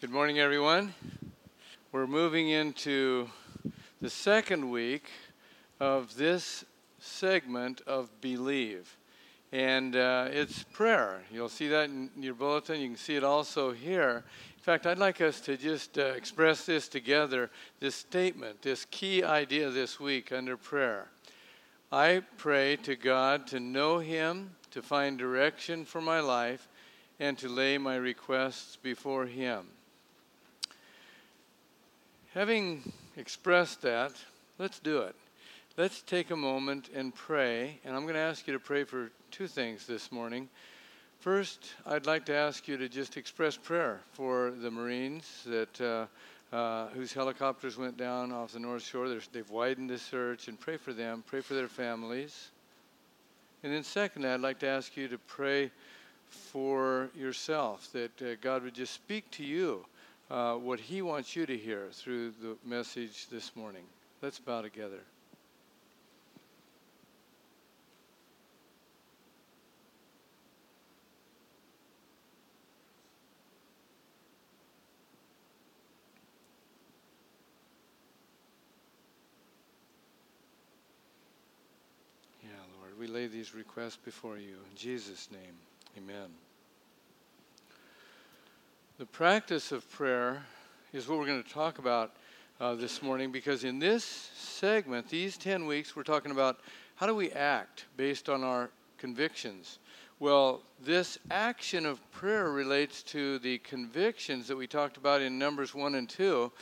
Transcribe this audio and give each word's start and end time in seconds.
Good 0.00 0.12
morning, 0.12 0.38
everyone. 0.38 0.94
We're 1.92 2.06
moving 2.06 2.48
into 2.48 3.28
the 4.00 4.08
second 4.08 4.70
week 4.70 5.10
of 5.78 6.16
this 6.16 6.64
segment 6.98 7.82
of 7.86 8.08
Believe. 8.22 8.96
And 9.52 9.94
uh, 9.94 10.28
it's 10.30 10.62
prayer. 10.62 11.20
You'll 11.30 11.50
see 11.50 11.68
that 11.68 11.90
in 11.90 12.08
your 12.16 12.32
bulletin. 12.32 12.80
You 12.80 12.88
can 12.88 12.96
see 12.96 13.14
it 13.14 13.22
also 13.22 13.72
here. 13.72 14.24
In 14.56 14.62
fact, 14.62 14.86
I'd 14.86 14.96
like 14.96 15.20
us 15.20 15.38
to 15.42 15.58
just 15.58 15.98
uh, 15.98 16.04
express 16.16 16.64
this 16.64 16.88
together 16.88 17.50
this 17.78 17.94
statement, 17.94 18.62
this 18.62 18.86
key 18.86 19.22
idea 19.22 19.68
this 19.68 20.00
week 20.00 20.32
under 20.32 20.56
prayer. 20.56 21.08
I 21.92 22.22
pray 22.38 22.76
to 22.84 22.96
God 22.96 23.46
to 23.48 23.60
know 23.60 23.98
Him, 23.98 24.52
to 24.70 24.80
find 24.80 25.18
direction 25.18 25.84
for 25.84 26.00
my 26.00 26.20
life, 26.20 26.68
and 27.18 27.36
to 27.36 27.50
lay 27.50 27.76
my 27.76 27.96
requests 27.96 28.76
before 28.76 29.26
Him. 29.26 29.66
Having 32.40 32.90
expressed 33.18 33.82
that, 33.82 34.12
let's 34.58 34.78
do 34.78 35.00
it. 35.00 35.14
Let's 35.76 36.00
take 36.00 36.30
a 36.30 36.36
moment 36.36 36.88
and 36.94 37.14
pray. 37.14 37.78
And 37.84 37.94
I'm 37.94 38.04
going 38.04 38.14
to 38.14 38.20
ask 38.20 38.46
you 38.46 38.54
to 38.54 38.58
pray 38.58 38.84
for 38.84 39.10
two 39.30 39.46
things 39.46 39.86
this 39.86 40.10
morning. 40.10 40.48
First, 41.18 41.74
I'd 41.84 42.06
like 42.06 42.24
to 42.24 42.34
ask 42.34 42.66
you 42.66 42.78
to 42.78 42.88
just 42.88 43.18
express 43.18 43.58
prayer 43.58 44.00
for 44.12 44.52
the 44.52 44.70
Marines 44.70 45.44
that 45.44 45.80
uh, 45.82 46.56
uh, 46.56 46.88
whose 46.94 47.12
helicopters 47.12 47.76
went 47.76 47.98
down 47.98 48.32
off 48.32 48.52
the 48.52 48.58
North 48.58 48.84
Shore. 48.84 49.10
They're, 49.10 49.20
they've 49.34 49.50
widened 49.50 49.90
the 49.90 49.98
search, 49.98 50.48
and 50.48 50.58
pray 50.58 50.78
for 50.78 50.94
them. 50.94 51.22
Pray 51.26 51.42
for 51.42 51.52
their 51.52 51.68
families. 51.68 52.52
And 53.62 53.70
then, 53.70 53.84
secondly, 53.84 54.30
I'd 54.30 54.40
like 54.40 54.60
to 54.60 54.66
ask 54.66 54.96
you 54.96 55.08
to 55.08 55.18
pray 55.18 55.70
for 56.30 57.10
yourself 57.14 57.92
that 57.92 58.22
uh, 58.22 58.36
God 58.40 58.62
would 58.62 58.72
just 58.72 58.94
speak 58.94 59.30
to 59.32 59.44
you 59.44 59.84
uh, 60.30 60.54
what 60.54 60.78
He 60.78 61.02
wants 61.02 61.34
you 61.34 61.46
to 61.46 61.56
hear 61.56 61.88
through 61.92 62.32
the 62.42 62.56
message 62.64 63.26
this 63.28 63.54
morning. 63.56 63.84
Let's 64.22 64.38
bow 64.38 64.62
together. 64.62 65.00
Yeah, 82.42 82.50
Lord, 82.78 82.98
we 82.98 83.06
lay 83.06 83.26
these 83.26 83.54
requests 83.54 83.96
before 83.96 84.38
you. 84.38 84.56
In 84.70 84.76
Jesus' 84.76 85.28
name, 85.32 85.54
amen. 85.98 86.30
The 89.00 89.06
practice 89.06 89.72
of 89.72 89.90
prayer 89.90 90.42
is 90.92 91.08
what 91.08 91.18
we're 91.18 91.24
going 91.24 91.42
to 91.42 91.48
talk 91.48 91.78
about 91.78 92.12
uh, 92.60 92.74
this 92.74 93.00
morning 93.00 93.32
because 93.32 93.64
in 93.64 93.78
this 93.78 94.04
segment, 94.04 95.08
these 95.08 95.38
10 95.38 95.64
weeks, 95.64 95.96
we're 95.96 96.02
talking 96.02 96.32
about 96.32 96.60
how 96.96 97.06
do 97.06 97.14
we 97.14 97.30
act 97.32 97.86
based 97.96 98.28
on 98.28 98.44
our 98.44 98.68
convictions. 98.98 99.78
Well, 100.18 100.60
this 100.84 101.16
action 101.30 101.86
of 101.86 101.98
prayer 102.12 102.50
relates 102.50 103.02
to 103.04 103.38
the 103.38 103.56
convictions 103.60 104.46
that 104.48 104.56
we 104.56 104.66
talked 104.66 104.98
about 104.98 105.22
in 105.22 105.38
Numbers 105.38 105.74
1 105.74 105.94
and 105.94 106.06
2 106.06 106.52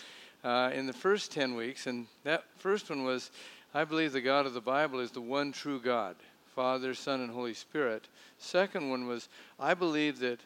uh, 0.45 0.71
in 0.73 0.87
the 0.87 0.93
first 0.93 1.33
10 1.33 1.57
weeks. 1.57 1.89
And 1.89 2.07
that 2.23 2.45
first 2.57 2.89
one 2.89 3.03
was 3.03 3.33
I 3.75 3.83
believe 3.83 4.13
the 4.13 4.21
God 4.21 4.47
of 4.47 4.55
the 4.55 4.61
Bible 4.61 5.01
is 5.01 5.11
the 5.11 5.21
one 5.21 5.51
true 5.51 5.81
God 5.81 6.15
Father, 6.55 6.95
Son, 6.95 7.21
and 7.21 7.33
Holy 7.33 7.55
Spirit. 7.55 8.07
Second 8.39 8.91
one 8.91 9.09
was 9.09 9.29
I 9.59 9.75
believe 9.75 10.21
that 10.21 10.39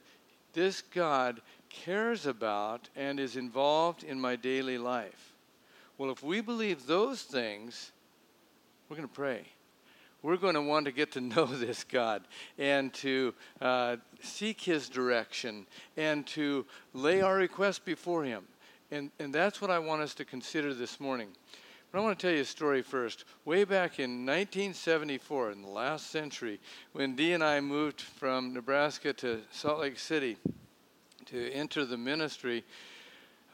this 0.52 0.82
God 0.82 1.40
cares 1.72 2.26
about 2.26 2.88
and 2.94 3.18
is 3.18 3.36
involved 3.36 4.04
in 4.04 4.20
my 4.20 4.36
daily 4.36 4.78
life. 4.78 5.32
Well, 5.98 6.10
if 6.10 6.22
we 6.22 6.40
believe 6.40 6.86
those 6.86 7.22
things, 7.22 7.92
we're 8.88 8.96
going 8.96 9.08
to 9.08 9.14
pray. 9.14 9.42
We're 10.22 10.36
going 10.36 10.54
to 10.54 10.62
want 10.62 10.86
to 10.86 10.92
get 10.92 11.12
to 11.12 11.20
know 11.20 11.46
this 11.46 11.84
God 11.84 12.22
and 12.58 12.92
to 12.94 13.34
uh, 13.60 13.96
seek 14.20 14.60
His 14.60 14.88
direction 14.88 15.66
and 15.96 16.26
to 16.28 16.66
lay 16.94 17.20
our 17.20 17.36
requests 17.36 17.80
before 17.80 18.24
Him. 18.24 18.44
And, 18.90 19.10
and 19.18 19.34
that's 19.34 19.60
what 19.60 19.70
I 19.70 19.78
want 19.78 20.02
us 20.02 20.14
to 20.14 20.24
consider 20.24 20.74
this 20.74 21.00
morning. 21.00 21.28
But 21.90 21.98
I 21.98 22.02
want 22.02 22.18
to 22.18 22.26
tell 22.26 22.34
you 22.34 22.42
a 22.42 22.46
story 22.46 22.82
first. 22.82 23.24
Way 23.44 23.64
back 23.64 23.98
in 23.98 24.24
1974, 24.24 25.52
in 25.52 25.62
the 25.62 25.68
last 25.68 26.10
century, 26.10 26.60
when 26.92 27.16
Dee 27.16 27.32
and 27.32 27.44
I 27.44 27.60
moved 27.60 28.00
from 28.00 28.54
Nebraska 28.54 29.12
to 29.14 29.40
Salt 29.50 29.80
Lake 29.80 29.98
City, 29.98 30.36
to 31.26 31.50
enter 31.52 31.84
the 31.84 31.96
ministry, 31.96 32.64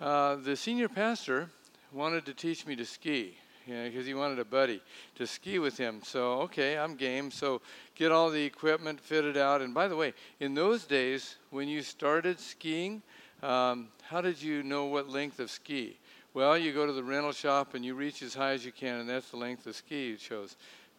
uh, 0.00 0.36
the 0.36 0.56
senior 0.56 0.88
pastor 0.88 1.50
wanted 1.92 2.26
to 2.26 2.34
teach 2.34 2.66
me 2.66 2.76
to 2.76 2.84
ski 2.84 3.36
because 3.68 3.94
you 3.94 4.00
know, 4.00 4.04
he 4.04 4.14
wanted 4.14 4.38
a 4.38 4.44
buddy 4.44 4.80
to 5.16 5.26
ski 5.26 5.58
with 5.58 5.76
him. 5.76 6.00
So, 6.02 6.40
okay, 6.42 6.78
I'm 6.78 6.94
game. 6.94 7.30
So, 7.30 7.60
get 7.94 8.10
all 8.10 8.30
the 8.30 8.42
equipment 8.42 8.98
fitted 8.98 9.36
out. 9.36 9.60
And 9.60 9.74
by 9.74 9.88
the 9.88 9.96
way, 9.96 10.14
in 10.40 10.54
those 10.54 10.84
days, 10.84 11.36
when 11.50 11.68
you 11.68 11.82
started 11.82 12.40
skiing, 12.40 13.02
um, 13.42 13.88
how 14.02 14.20
did 14.20 14.40
you 14.40 14.62
know 14.62 14.86
what 14.86 15.08
length 15.08 15.38
of 15.38 15.50
ski? 15.50 15.98
Well, 16.32 16.56
you 16.56 16.72
go 16.72 16.86
to 16.86 16.92
the 16.92 17.02
rental 17.02 17.32
shop 17.32 17.74
and 17.74 17.84
you 17.84 17.94
reach 17.94 18.22
as 18.22 18.34
high 18.34 18.52
as 18.52 18.64
you 18.64 18.72
can, 18.72 19.00
and 19.00 19.08
that's 19.08 19.30
the 19.30 19.36
length 19.36 19.66
of 19.66 19.76
ski 19.76 20.08
you 20.08 20.16
chose. 20.16 20.56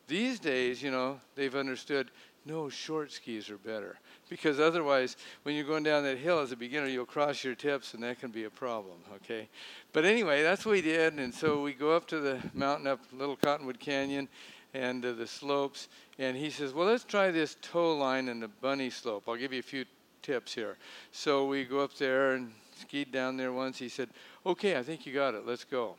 These 0.07 0.39
days, 0.39 0.81
you 0.81 0.91
know, 0.91 1.19
they've 1.35 1.55
understood 1.55 2.11
no, 2.45 2.69
short 2.69 3.11
skis 3.11 3.49
are 3.49 3.57
better. 3.57 3.97
Because 4.29 4.59
otherwise, 4.59 5.17
when 5.43 5.55
you're 5.55 5.65
going 5.65 5.83
down 5.83 6.03
that 6.03 6.17
hill 6.17 6.39
as 6.39 6.51
a 6.51 6.55
beginner, 6.55 6.87
you'll 6.87 7.05
cross 7.05 7.43
your 7.43 7.55
tips, 7.55 7.93
and 7.93 8.03
that 8.03 8.19
can 8.19 8.31
be 8.31 8.45
a 8.45 8.49
problem, 8.49 8.97
okay? 9.15 9.49
But 9.91 10.05
anyway, 10.05 10.43
that's 10.43 10.65
what 10.65 10.73
we 10.73 10.81
did. 10.81 11.13
And 11.15 11.33
so 11.33 11.61
we 11.61 11.73
go 11.73 11.95
up 11.95 12.07
to 12.07 12.19
the 12.19 12.39
mountain 12.53 12.87
up 12.87 13.01
Little 13.11 13.35
Cottonwood 13.35 13.79
Canyon 13.79 14.27
and 14.73 15.05
uh, 15.05 15.13
the 15.13 15.27
slopes. 15.27 15.87
And 16.17 16.37
he 16.37 16.49
says, 16.49 16.73
Well, 16.73 16.87
let's 16.87 17.03
try 17.03 17.31
this 17.31 17.57
tow 17.61 17.95
line 17.95 18.29
and 18.29 18.41
the 18.41 18.47
bunny 18.47 18.89
slope. 18.89 19.23
I'll 19.27 19.35
give 19.35 19.53
you 19.53 19.59
a 19.59 19.63
few 19.63 19.85
tips 20.21 20.53
here. 20.53 20.77
So 21.11 21.45
we 21.47 21.65
go 21.65 21.79
up 21.79 21.95
there 21.95 22.33
and 22.33 22.51
skied 22.79 23.11
down 23.11 23.37
there 23.37 23.51
once. 23.51 23.77
He 23.77 23.89
said, 23.89 24.09
Okay, 24.45 24.77
I 24.77 24.83
think 24.83 25.05
you 25.05 25.13
got 25.13 25.33
it. 25.33 25.45
Let's 25.45 25.63
go. 25.63 25.95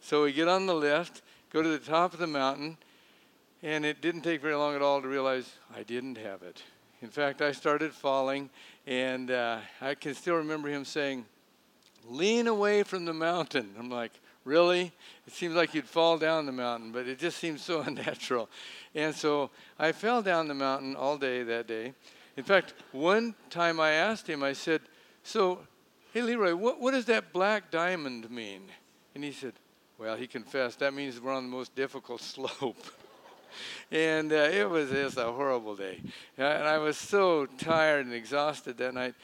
So 0.00 0.24
we 0.24 0.32
get 0.32 0.48
on 0.48 0.66
the 0.66 0.74
lift, 0.74 1.22
go 1.52 1.62
to 1.62 1.68
the 1.68 1.78
top 1.78 2.14
of 2.14 2.20
the 2.20 2.26
mountain 2.26 2.78
and 3.62 3.84
it 3.84 4.00
didn't 4.00 4.22
take 4.22 4.40
very 4.40 4.54
long 4.54 4.74
at 4.74 4.82
all 4.82 5.02
to 5.02 5.08
realize 5.08 5.50
I 5.76 5.82
didn't 5.82 6.18
have 6.18 6.42
it. 6.42 6.62
In 7.00 7.08
fact, 7.08 7.42
I 7.42 7.52
started 7.52 7.92
falling, 7.92 8.50
and 8.86 9.30
uh, 9.30 9.58
I 9.80 9.94
can 9.94 10.14
still 10.14 10.36
remember 10.36 10.68
him 10.68 10.84
saying, 10.84 11.24
Lean 12.08 12.46
away 12.46 12.84
from 12.84 13.04
the 13.04 13.12
mountain. 13.12 13.74
I'm 13.78 13.90
like, 13.90 14.12
Really? 14.48 14.92
It 15.26 15.34
seems 15.34 15.54
like 15.54 15.74
you'd 15.74 15.84
fall 15.84 16.16
down 16.16 16.46
the 16.46 16.52
mountain, 16.52 16.90
but 16.90 17.06
it 17.06 17.18
just 17.18 17.36
seems 17.36 17.62
so 17.62 17.80
unnatural. 17.86 18.48
And 18.94 19.14
so 19.14 19.50
I 19.78 19.92
fell 19.92 20.22
down 20.22 20.48
the 20.48 20.54
mountain 20.54 20.96
all 20.96 21.18
day 21.18 21.42
that 21.42 21.66
day. 21.66 21.92
In 22.38 22.44
fact, 22.44 22.72
one 22.92 23.34
time 23.50 23.78
I 23.78 23.90
asked 23.90 24.26
him, 24.26 24.42
I 24.42 24.54
said, 24.54 24.80
So, 25.22 25.60
hey, 26.14 26.22
Leroy, 26.22 26.54
what, 26.54 26.80
what 26.80 26.92
does 26.92 27.04
that 27.06 27.30
black 27.34 27.70
diamond 27.70 28.30
mean? 28.30 28.62
And 29.14 29.22
he 29.22 29.32
said, 29.32 29.52
Well, 29.98 30.16
he 30.16 30.26
confessed, 30.26 30.78
that 30.78 30.94
means 30.94 31.20
we're 31.20 31.34
on 31.34 31.42
the 31.44 31.54
most 31.54 31.74
difficult 31.74 32.20
slope 32.22 32.86
and 33.90 34.32
uh, 34.32 34.50
it 34.52 34.68
was 34.68 34.90
just 34.90 35.16
a 35.16 35.24
horrible 35.32 35.76
day. 35.76 36.00
And 36.36 36.46
I 36.46 36.78
was 36.78 36.96
so 36.96 37.46
tired 37.46 38.06
and 38.06 38.14
exhausted 38.14 38.78
that 38.78 38.94
night. 38.94 39.14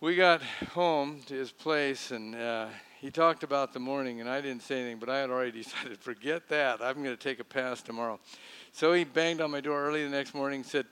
We 0.00 0.16
got 0.16 0.42
home 0.72 1.20
to 1.26 1.34
his 1.34 1.52
place, 1.52 2.10
and 2.10 2.34
uh, 2.34 2.68
he 3.00 3.10
talked 3.10 3.42
about 3.42 3.72
the 3.72 3.80
morning, 3.80 4.20
and 4.20 4.28
I 4.28 4.40
didn't 4.40 4.62
say 4.62 4.80
anything, 4.80 4.98
but 4.98 5.08
I 5.08 5.18
had 5.18 5.30
already 5.30 5.50
decided, 5.62 5.98
forget 5.98 6.48
that. 6.48 6.82
I'm 6.82 7.02
going 7.02 7.16
to 7.16 7.22
take 7.22 7.40
a 7.40 7.44
pass 7.44 7.82
tomorrow. 7.82 8.20
So 8.72 8.92
he 8.92 9.04
banged 9.04 9.40
on 9.40 9.50
my 9.50 9.60
door 9.60 9.82
early 9.82 10.04
the 10.04 10.10
next 10.10 10.34
morning 10.34 10.60
and 10.60 10.66
said, 10.66 10.86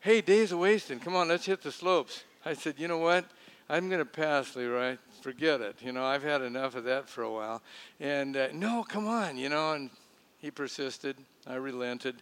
Hey, 0.00 0.20
days 0.20 0.52
of 0.52 0.58
wasting. 0.58 1.00
Come 1.00 1.16
on, 1.16 1.28
let's 1.28 1.46
hit 1.46 1.62
the 1.62 1.72
slopes. 1.72 2.24
I 2.44 2.52
said, 2.52 2.74
You 2.78 2.88
know 2.88 2.98
what? 2.98 3.24
I'm 3.68 3.88
going 3.88 4.00
to 4.00 4.04
pass, 4.04 4.54
Leroy. 4.54 4.96
Forget 5.22 5.60
it. 5.60 5.76
You 5.80 5.90
know, 5.90 6.04
I've 6.04 6.22
had 6.22 6.42
enough 6.42 6.76
of 6.76 6.84
that 6.84 7.08
for 7.08 7.22
a 7.22 7.32
while. 7.32 7.62
And 7.98 8.36
uh, 8.36 8.48
no, 8.52 8.84
come 8.84 9.08
on, 9.08 9.36
you 9.36 9.48
know. 9.48 9.72
And 9.72 9.90
he 10.38 10.52
persisted. 10.52 11.16
I 11.46 11.54
relented. 11.54 12.16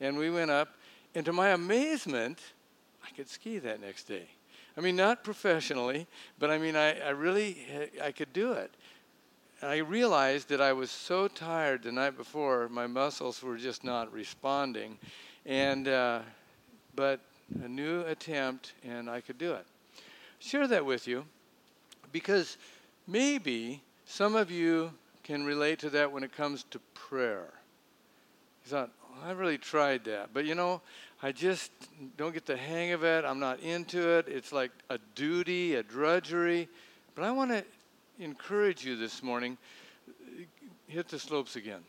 And 0.00 0.16
we 0.18 0.30
went 0.30 0.50
up. 0.50 0.68
And 1.14 1.24
to 1.26 1.32
my 1.32 1.50
amazement, 1.50 2.38
I 3.04 3.10
could 3.10 3.28
ski 3.28 3.58
that 3.58 3.80
next 3.80 4.04
day. 4.04 4.28
I 4.76 4.80
mean, 4.80 4.96
not 4.96 5.24
professionally, 5.24 6.06
but 6.38 6.50
I 6.50 6.58
mean, 6.58 6.76
I, 6.76 6.98
I 7.00 7.10
really, 7.10 7.58
I 8.02 8.12
could 8.12 8.32
do 8.32 8.52
it. 8.52 8.70
And 9.60 9.70
I 9.70 9.78
realized 9.78 10.48
that 10.48 10.60
I 10.60 10.72
was 10.72 10.90
so 10.90 11.28
tired 11.28 11.82
the 11.82 11.92
night 11.92 12.16
before, 12.16 12.68
my 12.68 12.86
muscles 12.86 13.42
were 13.42 13.56
just 13.56 13.84
not 13.84 14.12
responding. 14.12 14.96
And, 15.44 15.88
uh, 15.88 16.20
but 16.94 17.20
a 17.62 17.68
new 17.68 18.02
attempt, 18.02 18.74
and 18.84 19.10
I 19.10 19.20
could 19.20 19.38
do 19.38 19.52
it. 19.52 19.66
Share 20.38 20.66
that 20.68 20.84
with 20.84 21.06
you 21.06 21.24
because 22.12 22.56
maybe 23.06 23.82
some 24.06 24.34
of 24.34 24.50
you 24.50 24.92
can 25.22 25.44
relate 25.44 25.78
to 25.80 25.90
that 25.90 26.10
when 26.10 26.24
it 26.24 26.32
comes 26.32 26.64
to 26.70 26.78
prayer. 26.94 27.48
He 28.64 28.70
thought, 28.70 28.90
well, 29.10 29.28
I 29.28 29.32
really 29.32 29.58
tried 29.58 30.04
that. 30.04 30.30
But 30.32 30.44
you 30.44 30.54
know, 30.54 30.80
I 31.22 31.32
just 31.32 31.70
don't 32.16 32.32
get 32.32 32.46
the 32.46 32.56
hang 32.56 32.92
of 32.92 33.04
it. 33.04 33.24
I'm 33.24 33.40
not 33.40 33.60
into 33.60 34.18
it. 34.18 34.28
It's 34.28 34.52
like 34.52 34.70
a 34.88 34.98
duty, 35.14 35.74
a 35.74 35.82
drudgery. 35.82 36.68
But 37.14 37.24
I 37.24 37.32
want 37.32 37.50
to 37.50 37.64
encourage 38.18 38.84
you 38.84 38.96
this 38.96 39.22
morning 39.22 39.56
hit 40.86 41.08
the 41.08 41.18
slopes 41.18 41.56
again. 41.56 41.82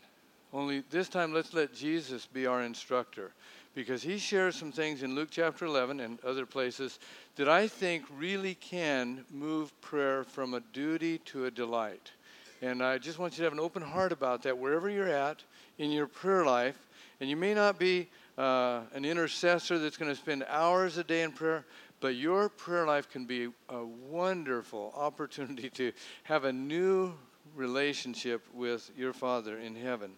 Only 0.52 0.84
this 0.90 1.08
time, 1.08 1.32
let's 1.32 1.54
let 1.54 1.74
Jesus 1.74 2.26
be 2.26 2.46
our 2.46 2.62
instructor 2.62 3.32
because 3.74 4.02
he 4.02 4.18
shares 4.18 4.54
some 4.54 4.70
things 4.70 5.02
in 5.02 5.14
Luke 5.14 5.28
chapter 5.30 5.64
11 5.64 6.00
and 6.00 6.18
other 6.24 6.44
places 6.44 6.98
that 7.36 7.48
I 7.48 7.66
think 7.66 8.04
really 8.16 8.54
can 8.54 9.24
move 9.30 9.78
prayer 9.80 10.24
from 10.24 10.54
a 10.54 10.60
duty 10.60 11.18
to 11.26 11.46
a 11.46 11.50
delight. 11.50 12.12
And 12.60 12.82
I 12.82 12.98
just 12.98 13.18
want 13.18 13.32
you 13.32 13.38
to 13.38 13.44
have 13.44 13.52
an 13.52 13.60
open 13.60 13.82
heart 13.82 14.12
about 14.12 14.42
that 14.42 14.58
wherever 14.58 14.90
you're 14.90 15.08
at 15.08 15.42
in 15.78 15.90
your 15.90 16.06
prayer 16.06 16.44
life. 16.44 16.78
And 17.20 17.28
you 17.30 17.36
may 17.36 17.54
not 17.54 17.78
be 17.78 18.08
uh, 18.36 18.80
an 18.94 19.04
intercessor 19.04 19.78
that's 19.78 19.96
going 19.96 20.10
to 20.10 20.16
spend 20.16 20.44
hours 20.48 20.98
a 20.98 21.04
day 21.04 21.22
in 21.22 21.32
prayer, 21.32 21.64
but 22.00 22.16
your 22.16 22.48
prayer 22.48 22.86
life 22.86 23.08
can 23.08 23.26
be 23.26 23.48
a 23.68 23.84
wonderful 23.84 24.92
opportunity 24.96 25.70
to 25.70 25.92
have 26.24 26.44
a 26.44 26.52
new 26.52 27.12
relationship 27.54 28.44
with 28.52 28.90
your 28.96 29.12
Father 29.12 29.58
in 29.58 29.74
heaven. 29.74 30.12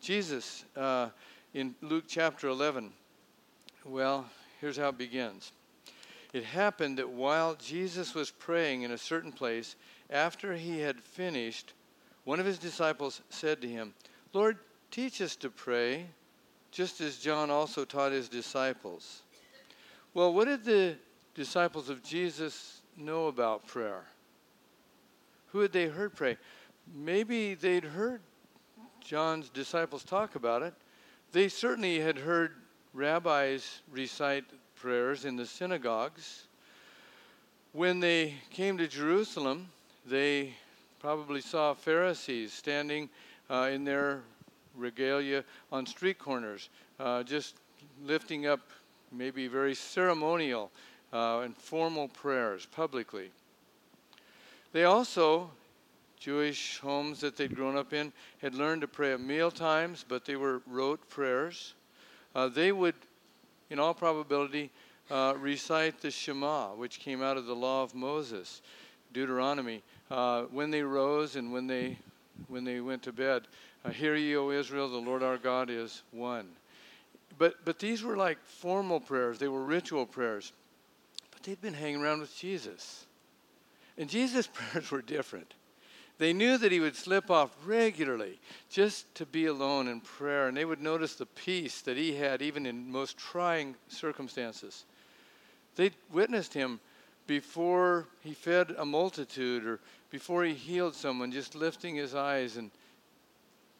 Jesus, 0.00 0.64
uh, 0.76 1.08
in 1.54 1.74
Luke 1.80 2.04
chapter 2.08 2.48
11, 2.48 2.92
well, 3.84 4.26
here's 4.60 4.76
how 4.76 4.88
it 4.88 4.98
begins. 4.98 5.52
It 6.32 6.44
happened 6.44 6.98
that 6.98 7.08
while 7.08 7.54
Jesus 7.54 8.14
was 8.14 8.30
praying 8.30 8.82
in 8.82 8.90
a 8.90 8.98
certain 8.98 9.32
place, 9.32 9.76
after 10.10 10.54
he 10.54 10.80
had 10.80 11.00
finished, 11.00 11.74
one 12.24 12.40
of 12.40 12.46
his 12.46 12.58
disciples 12.58 13.20
said 13.28 13.60
to 13.60 13.68
him, 13.68 13.94
Lord, 14.32 14.58
teach 14.92 15.22
us 15.22 15.34
to 15.36 15.48
pray, 15.48 16.06
just 16.70 17.00
as 17.00 17.16
John 17.16 17.50
also 17.50 17.84
taught 17.84 18.12
his 18.12 18.28
disciples. 18.28 19.22
Well, 20.14 20.34
what 20.34 20.44
did 20.44 20.64
the 20.64 20.96
disciples 21.34 21.88
of 21.88 22.04
Jesus 22.04 22.82
know 22.96 23.26
about 23.26 23.66
prayer? 23.66 24.04
Who 25.48 25.60
had 25.60 25.72
they 25.72 25.86
heard 25.86 26.14
pray? 26.14 26.36
Maybe 26.94 27.54
they'd 27.54 27.84
heard 27.84 28.20
John's 29.00 29.48
disciples 29.48 30.04
talk 30.04 30.34
about 30.34 30.62
it. 30.62 30.74
They 31.32 31.48
certainly 31.48 31.98
had 31.98 32.18
heard 32.18 32.52
rabbis 32.92 33.80
recite 33.90 34.44
prayers 34.76 35.24
in 35.24 35.36
the 35.36 35.46
synagogues. 35.46 36.44
When 37.72 38.00
they 38.00 38.34
came 38.50 38.76
to 38.76 38.86
Jerusalem, 38.86 39.70
they 40.04 40.52
probably 41.00 41.40
saw 41.40 41.72
Pharisees 41.72 42.52
standing 42.52 43.08
uh, 43.48 43.70
in 43.72 43.84
their 43.84 44.20
regalia 44.76 45.44
on 45.70 45.86
street 45.86 46.18
corners, 46.18 46.68
uh, 47.00 47.22
just 47.22 47.56
lifting 48.04 48.46
up 48.46 48.60
maybe 49.10 49.46
very 49.48 49.74
ceremonial 49.74 50.70
uh, 51.12 51.40
and 51.40 51.56
formal 51.56 52.08
prayers 52.08 52.66
publicly. 52.66 53.30
They 54.72 54.84
also 54.84 55.50
Jewish 56.18 56.78
homes 56.78 57.20
that 57.20 57.36
they'd 57.36 57.54
grown 57.54 57.76
up 57.76 57.92
in 57.92 58.12
had 58.40 58.54
learned 58.54 58.82
to 58.82 58.86
pray 58.88 59.12
at 59.12 59.20
meal 59.20 59.50
times, 59.50 60.04
but 60.08 60.24
they 60.24 60.36
were 60.36 60.62
rote 60.68 61.06
prayers. 61.10 61.74
Uh, 62.34 62.46
they 62.48 62.70
would, 62.70 62.94
in 63.70 63.80
all 63.80 63.92
probability, 63.92 64.70
uh, 65.10 65.34
recite 65.36 66.00
the 66.00 66.12
Shema, 66.12 66.68
which 66.68 67.00
came 67.00 67.22
out 67.22 67.36
of 67.36 67.46
the 67.46 67.54
law 67.54 67.82
of 67.82 67.94
Moses, 67.94 68.62
Deuteronomy, 69.12 69.82
uh, 70.12 70.42
when 70.44 70.70
they 70.70 70.82
rose 70.82 71.34
and 71.34 71.52
when 71.52 71.66
they 71.66 71.98
when 72.48 72.64
they 72.64 72.80
went 72.80 73.02
to 73.02 73.12
bed. 73.12 73.42
Hear 73.90 74.14
ye, 74.14 74.36
O 74.36 74.50
Israel, 74.50 74.88
the 74.88 74.98
Lord 74.98 75.22
our 75.22 75.38
God 75.38 75.68
is 75.68 76.02
one. 76.12 76.48
But 77.38 77.64
but 77.64 77.78
these 77.78 78.02
were 78.02 78.16
like 78.16 78.38
formal 78.44 79.00
prayers; 79.00 79.38
they 79.38 79.48
were 79.48 79.64
ritual 79.64 80.06
prayers. 80.06 80.52
But 81.32 81.42
they'd 81.42 81.60
been 81.60 81.74
hanging 81.74 82.02
around 82.02 82.20
with 82.20 82.36
Jesus, 82.36 83.06
and 83.98 84.08
Jesus' 84.08 84.46
prayers 84.52 84.90
were 84.90 85.02
different. 85.02 85.54
They 86.18 86.32
knew 86.32 86.58
that 86.58 86.70
he 86.70 86.78
would 86.78 86.94
slip 86.94 87.30
off 87.30 87.50
regularly 87.64 88.38
just 88.70 89.12
to 89.16 89.26
be 89.26 89.46
alone 89.46 89.88
in 89.88 90.00
prayer, 90.00 90.46
and 90.46 90.56
they 90.56 90.64
would 90.64 90.80
notice 90.80 91.16
the 91.16 91.26
peace 91.26 91.80
that 91.80 91.96
he 91.96 92.14
had 92.14 92.42
even 92.42 92.66
in 92.66 92.92
most 92.92 93.18
trying 93.18 93.74
circumstances. 93.88 94.84
They 95.74 95.90
witnessed 96.12 96.54
him 96.54 96.78
before 97.26 98.06
he 98.20 98.34
fed 98.34 98.74
a 98.78 98.84
multitude 98.84 99.66
or 99.66 99.80
before 100.10 100.44
he 100.44 100.54
healed 100.54 100.94
someone, 100.94 101.32
just 101.32 101.54
lifting 101.54 101.96
his 101.96 102.14
eyes 102.14 102.56
and 102.56 102.70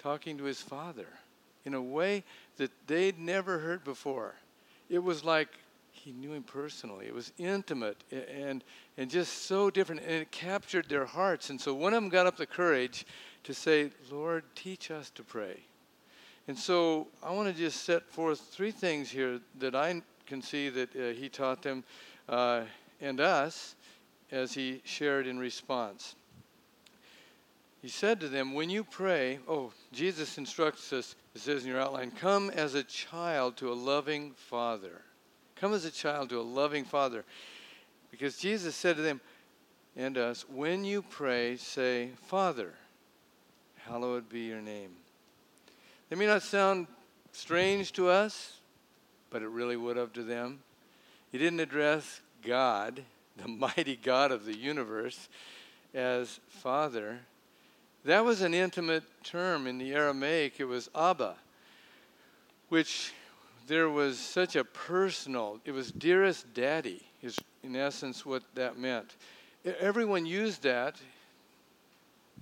talking 0.02 0.38
to 0.38 0.44
his 0.44 0.60
father 0.60 1.06
in 1.64 1.74
a 1.74 1.82
way 1.82 2.24
that 2.56 2.70
they'd 2.86 3.18
never 3.18 3.58
heard 3.58 3.84
before. 3.84 4.34
It 4.90 4.98
was 4.98 5.24
like 5.24 5.48
he 5.92 6.12
knew 6.12 6.32
him 6.32 6.42
personally. 6.42 7.06
It 7.06 7.14
was 7.14 7.32
intimate 7.38 7.96
and, 8.10 8.64
and 8.98 9.10
just 9.10 9.46
so 9.46 9.70
different, 9.70 10.02
and 10.02 10.22
it 10.22 10.30
captured 10.32 10.88
their 10.88 11.06
hearts. 11.06 11.50
And 11.50 11.60
so 11.60 11.74
one 11.74 11.94
of 11.94 12.02
them 12.02 12.10
got 12.10 12.26
up 12.26 12.36
the 12.36 12.46
courage 12.46 13.06
to 13.44 13.54
say, 13.54 13.90
Lord, 14.10 14.44
teach 14.54 14.90
us 14.90 15.10
to 15.10 15.22
pray. 15.22 15.60
And 16.48 16.58
so 16.58 17.06
I 17.22 17.30
want 17.30 17.48
to 17.48 17.54
just 17.54 17.84
set 17.84 18.08
forth 18.08 18.40
three 18.40 18.72
things 18.72 19.10
here 19.10 19.40
that 19.60 19.76
I 19.76 20.02
can 20.26 20.42
see 20.42 20.68
that 20.70 20.96
uh, 20.96 21.12
he 21.12 21.28
taught 21.28 21.62
them 21.62 21.84
uh, 22.28 22.62
and 23.00 23.20
us 23.20 23.76
as 24.32 24.52
he 24.52 24.80
shared 24.84 25.26
in 25.26 25.38
response. 25.38 26.16
He 27.82 27.88
said 27.88 28.20
to 28.20 28.28
them, 28.28 28.54
When 28.54 28.70
you 28.70 28.84
pray, 28.84 29.40
oh, 29.48 29.72
Jesus 29.92 30.38
instructs 30.38 30.92
us, 30.92 31.16
it 31.34 31.40
says 31.40 31.64
in 31.64 31.70
your 31.70 31.80
outline, 31.80 32.12
come 32.12 32.48
as 32.50 32.74
a 32.74 32.84
child 32.84 33.56
to 33.56 33.72
a 33.72 33.74
loving 33.74 34.32
father. 34.36 35.02
Come 35.56 35.74
as 35.74 35.84
a 35.84 35.90
child 35.90 36.30
to 36.30 36.40
a 36.40 36.42
loving 36.42 36.84
father. 36.84 37.24
Because 38.12 38.36
Jesus 38.36 38.76
said 38.76 38.96
to 38.96 39.02
them 39.02 39.20
and 39.96 40.16
us, 40.16 40.48
When 40.48 40.84
you 40.84 41.02
pray, 41.02 41.56
say, 41.56 42.10
Father, 42.26 42.72
hallowed 43.78 44.28
be 44.28 44.40
your 44.42 44.60
name. 44.60 44.92
They 46.08 46.14
may 46.14 46.26
not 46.26 46.42
sound 46.42 46.86
strange 47.32 47.92
to 47.92 48.08
us, 48.08 48.60
but 49.30 49.42
it 49.42 49.48
really 49.48 49.76
would 49.76 49.96
have 49.96 50.12
to 50.12 50.22
them. 50.22 50.60
He 51.32 51.38
didn't 51.38 51.60
address 51.60 52.20
God, 52.44 53.02
the 53.38 53.48
mighty 53.48 53.96
God 53.96 54.30
of 54.30 54.44
the 54.44 54.56
universe, 54.56 55.28
as 55.94 56.38
Father. 56.48 57.20
That 58.04 58.24
was 58.24 58.42
an 58.42 58.52
intimate 58.52 59.04
term 59.22 59.66
in 59.66 59.78
the 59.78 59.92
Aramaic. 59.92 60.54
It 60.58 60.64
was 60.64 60.90
Abba, 60.94 61.36
which 62.68 63.12
there 63.68 63.88
was 63.88 64.18
such 64.18 64.56
a 64.56 64.64
personal, 64.64 65.60
it 65.64 65.70
was 65.70 65.92
dearest 65.92 66.52
daddy, 66.52 67.02
is 67.22 67.38
in 67.62 67.76
essence 67.76 68.26
what 68.26 68.42
that 68.54 68.76
meant. 68.76 69.14
Everyone 69.64 70.26
used 70.26 70.64
that 70.64 70.96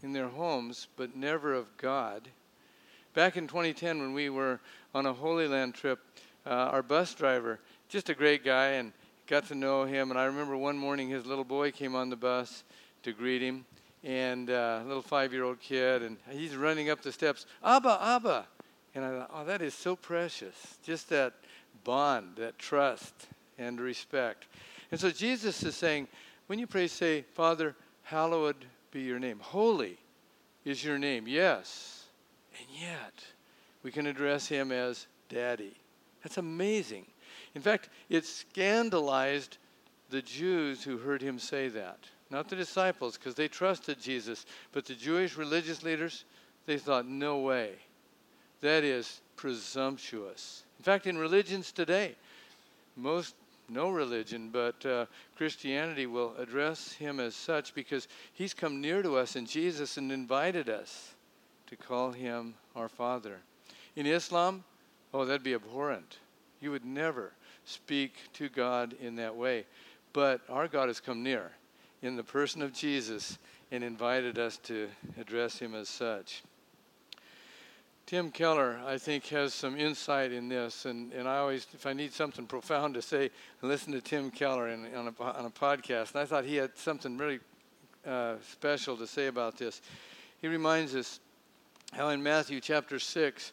in 0.02 0.14
their 0.14 0.28
homes, 0.28 0.86
but 0.96 1.14
never 1.14 1.52
of 1.52 1.76
God. 1.76 2.28
Back 3.12 3.36
in 3.36 3.46
2010, 3.46 4.00
when 4.00 4.14
we 4.14 4.30
were 4.30 4.60
on 4.94 5.04
a 5.04 5.12
Holy 5.12 5.46
Land 5.46 5.74
trip, 5.74 5.98
uh, 6.46 6.50
our 6.50 6.82
bus 6.82 7.14
driver, 7.14 7.60
just 7.90 8.08
a 8.08 8.14
great 8.14 8.44
guy, 8.44 8.68
and 8.68 8.92
got 9.26 9.46
to 9.48 9.54
know 9.54 9.84
him. 9.84 10.10
And 10.10 10.18
I 10.18 10.24
remember 10.24 10.56
one 10.56 10.78
morning 10.78 11.10
his 11.10 11.26
little 11.26 11.44
boy 11.44 11.70
came 11.70 11.94
on 11.94 12.08
the 12.08 12.16
bus 12.16 12.64
to 13.02 13.12
greet 13.12 13.42
him, 13.42 13.66
and 14.02 14.50
uh, 14.50 14.80
a 14.82 14.86
little 14.86 15.02
five 15.02 15.32
year 15.32 15.44
old 15.44 15.60
kid, 15.60 16.02
and 16.02 16.16
he's 16.30 16.56
running 16.56 16.90
up 16.90 17.02
the 17.02 17.12
steps, 17.12 17.46
Abba, 17.64 17.98
Abba. 18.00 18.46
And 18.94 19.04
I 19.04 19.10
thought, 19.10 19.30
oh, 19.32 19.44
that 19.44 19.62
is 19.62 19.74
so 19.74 19.94
precious. 19.94 20.78
Just 20.82 21.08
that 21.10 21.34
bond, 21.84 22.36
that 22.36 22.58
trust 22.58 23.28
and 23.58 23.80
respect. 23.80 24.46
And 24.90 24.98
so 24.98 25.10
Jesus 25.10 25.62
is 25.62 25.76
saying, 25.76 26.08
when 26.46 26.58
you 26.58 26.66
pray, 26.66 26.88
say, 26.88 27.22
Father, 27.22 27.76
hallowed 28.02 28.56
be 28.90 29.02
your 29.02 29.20
name. 29.20 29.38
Holy 29.38 29.98
is 30.64 30.84
your 30.84 30.98
name, 30.98 31.28
yes. 31.28 32.06
And 32.58 32.66
yet, 32.80 33.24
we 33.82 33.92
can 33.92 34.06
address 34.06 34.48
him 34.48 34.72
as 34.72 35.06
Daddy. 35.28 35.76
That's 36.22 36.38
amazing. 36.38 37.06
In 37.54 37.62
fact, 37.62 37.88
it 38.08 38.24
scandalized 38.26 39.58
the 40.10 40.22
Jews 40.22 40.82
who 40.82 40.98
heard 40.98 41.22
him 41.22 41.38
say 41.38 41.68
that. 41.68 41.98
Not 42.30 42.48
the 42.48 42.56
disciples, 42.56 43.16
because 43.18 43.34
they 43.34 43.48
trusted 43.48 44.00
Jesus, 44.00 44.46
but 44.72 44.84
the 44.84 44.94
Jewish 44.94 45.36
religious 45.36 45.82
leaders, 45.82 46.24
they 46.66 46.78
thought, 46.78 47.06
no 47.06 47.40
way. 47.40 47.72
That 48.60 48.84
is 48.84 49.20
presumptuous. 49.36 50.62
In 50.78 50.84
fact, 50.84 51.06
in 51.06 51.18
religions 51.18 51.72
today, 51.72 52.14
most, 52.96 53.34
no 53.68 53.90
religion, 53.90 54.50
but 54.52 54.84
uh, 54.86 55.06
Christianity 55.36 56.06
will 56.06 56.34
address 56.38 56.92
him 56.92 57.18
as 57.18 57.34
such 57.34 57.74
because 57.74 58.06
he's 58.32 58.54
come 58.54 58.80
near 58.80 59.02
to 59.02 59.16
us 59.16 59.34
in 59.34 59.46
Jesus 59.46 59.96
and 59.96 60.12
invited 60.12 60.68
us 60.68 61.14
to 61.66 61.76
call 61.76 62.12
him 62.12 62.54
our 62.76 62.88
Father. 62.88 63.38
In 63.96 64.06
Islam, 64.06 64.62
oh, 65.12 65.24
that'd 65.24 65.42
be 65.42 65.54
abhorrent. 65.54 66.18
You 66.60 66.70
would 66.70 66.84
never 66.84 67.32
speak 67.64 68.14
to 68.34 68.48
God 68.48 68.94
in 69.00 69.16
that 69.16 69.34
way. 69.34 69.64
But 70.12 70.42
our 70.48 70.68
God 70.68 70.88
has 70.88 71.00
come 71.00 71.22
near 71.22 71.50
in 72.02 72.16
the 72.16 72.24
person 72.24 72.62
of 72.62 72.72
Jesus 72.72 73.38
and 73.70 73.84
invited 73.84 74.38
us 74.38 74.56
to 74.58 74.88
address 75.18 75.58
him 75.58 75.74
as 75.74 75.88
such. 75.88 76.42
Tim 78.06 78.32
Keller, 78.32 78.80
I 78.84 78.98
think, 78.98 79.26
has 79.28 79.54
some 79.54 79.78
insight 79.78 80.32
in 80.32 80.48
this, 80.48 80.84
and, 80.84 81.12
and 81.12 81.28
I 81.28 81.36
always, 81.36 81.66
if 81.72 81.86
I 81.86 81.92
need 81.92 82.12
something 82.12 82.44
profound 82.44 82.94
to 82.94 83.02
say, 83.02 83.30
I 83.62 83.66
listen 83.66 83.92
to 83.92 84.00
Tim 84.00 84.32
Keller 84.32 84.68
in, 84.68 84.92
on, 84.96 85.14
a, 85.16 85.22
on 85.22 85.44
a 85.44 85.50
podcast, 85.50 86.12
and 86.12 86.20
I 86.20 86.24
thought 86.24 86.44
he 86.44 86.56
had 86.56 86.76
something 86.76 87.16
really 87.16 87.38
uh, 88.04 88.34
special 88.50 88.96
to 88.96 89.06
say 89.06 89.28
about 89.28 89.58
this. 89.58 89.80
He 90.40 90.48
reminds 90.48 90.96
us 90.96 91.20
how 91.92 92.08
in 92.08 92.20
Matthew 92.20 92.60
chapter 92.60 92.98
6, 92.98 93.52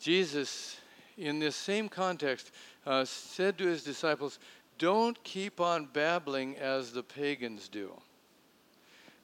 Jesus, 0.00 0.78
in 1.18 1.38
this 1.38 1.56
same 1.56 1.90
context, 1.90 2.50
uh, 2.86 3.04
said 3.04 3.58
to 3.58 3.66
his 3.66 3.84
disciples, 3.84 4.38
Don't 4.78 5.22
keep 5.24 5.60
on 5.60 5.88
babbling 5.92 6.56
as 6.56 6.92
the 6.92 7.02
pagans 7.02 7.68
do. 7.68 7.92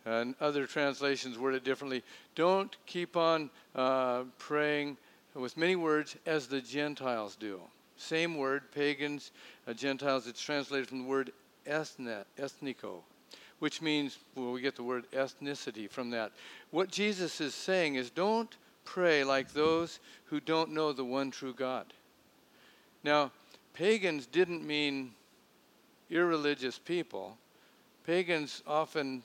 And 0.05 0.35
other 0.41 0.67
translations 0.67 1.39
word 1.39 1.55
it 1.55 1.65
differently. 1.65 2.03
Don't 2.35 2.77
keep 2.87 3.17
on 3.17 3.51
uh, 3.75 4.25
praying 4.39 4.99
with 5.35 5.57
many 5.57 5.77
words 5.77 6.17
as 6.27 6.47
the 6.47 6.61
Gentiles 6.61 7.37
do. 7.37 7.61
Same 7.97 8.37
word, 8.37 8.71
pagans, 8.73 9.31
uh, 9.67 9.73
Gentiles. 9.73 10.27
It's 10.27 10.43
translated 10.43 10.89
from 10.89 11.03
the 11.03 11.09
word 11.09 11.33
ethne, 11.67 12.25
ethnico, 12.39 13.03
which 13.61 13.81
means, 13.81 14.19
well, 14.35 14.53
we 14.53 14.61
get 14.61 14.77
the 14.77 14.83
word 14.83 15.07
ethnicity 15.13 15.89
from 15.89 16.11
that. 16.11 16.33
What 16.71 16.91
Jesus 16.91 17.41
is 17.41 17.55
saying 17.55 17.95
is 17.95 18.11
don't 18.11 18.55
pray 18.85 19.25
like 19.25 19.53
those 19.53 20.01
who 20.27 20.41
don't 20.41 20.73
know 20.73 20.93
the 20.93 21.05
one 21.05 21.31
true 21.31 21.55
God. 21.55 21.87
Now, 23.03 23.33
pagans 23.73 24.27
didn't 24.27 24.67
mean 24.67 25.13
irreligious 26.11 26.79
people. 26.79 27.37
Pagans 28.07 28.63
often 28.67 29.23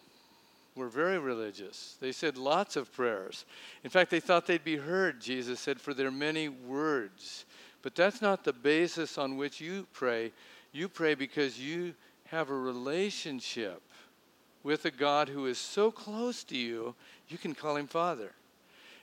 were 0.76 0.88
very 0.88 1.20
religious. 1.20 1.98
They 2.00 2.12
said 2.12 2.38
lots 2.38 2.76
of 2.76 2.92
prayers. 2.94 3.46
In 3.84 3.90
fact, 3.90 4.12
they 4.12 4.20
thought 4.20 4.48
they'd 4.48 4.64
be 4.64 4.78
heard, 4.78 5.20
Jesus 5.20 5.60
said, 5.60 5.80
for 5.80 5.94
their 5.94 6.12
many 6.12 6.48
words. 6.48 7.46
But 7.82 7.96
that's 7.96 8.22
not 8.22 8.44
the 8.44 8.54
basis 8.54 9.18
on 9.18 9.38
which 9.38 9.60
you 9.60 9.88
pray. 9.94 10.32
You 10.72 10.88
pray 10.88 11.16
because 11.16 11.60
you 11.60 11.94
have 12.28 12.50
a 12.50 12.58
relationship 12.58 13.82
with 14.64 14.86
a 14.86 14.92
God 14.92 15.30
who 15.30 15.46
is 15.46 15.58
so 15.58 15.92
close 15.92 16.44
to 16.46 16.58
you, 16.58 16.96
you 17.28 17.38
can 17.38 17.56
call 17.56 17.76
him 17.76 17.88
Father. 17.88 18.32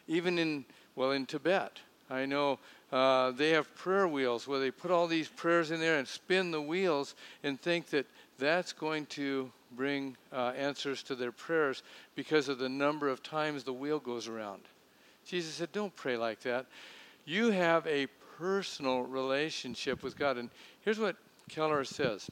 Even 0.07 0.39
in, 0.39 0.65
well, 0.95 1.13
in 1.13 1.27
Tibet, 1.27 1.81
I 2.09 2.27
know 2.27 2.59
uh, 2.93 3.33
they 3.33 3.51
have 3.51 3.75
prayer 3.75 4.07
wheels 4.07 4.47
where 4.47 4.61
they 4.61 4.71
put 4.71 4.91
all 4.91 5.07
these 5.07 5.29
prayers 5.29 5.71
in 5.71 5.81
there 5.81 5.99
and 5.99 6.07
spin 6.07 6.51
the 6.51 6.61
wheels 6.61 7.15
and 7.43 7.61
think 7.61 7.91
that 7.91 8.07
that's 8.39 8.73
going 8.73 9.07
to 9.07 9.51
bring 9.73 10.17
uh, 10.33 10.53
answers 10.57 11.03
to 11.03 11.15
their 11.15 11.33
prayers 11.33 11.83
because 12.15 12.49
of 12.49 12.59
the 12.59 12.69
number 12.69 13.09
of 13.09 13.23
times 13.23 13.65
the 13.65 13.73
wheel 13.73 13.99
goes 13.99 14.29
around. 14.29 14.63
Jesus 15.25 15.55
said, 15.55 15.73
Don't 15.73 15.95
pray 15.97 16.17
like 16.17 16.41
that. 16.41 16.67
You 17.25 17.51
have 17.51 17.87
a 17.87 18.07
personal 18.39 19.03
relationship 19.03 20.03
with 20.03 20.17
God. 20.17 20.37
And 20.37 20.51
here's 20.83 21.01
what 21.01 21.17
Keller 21.49 21.85
says 21.85 22.29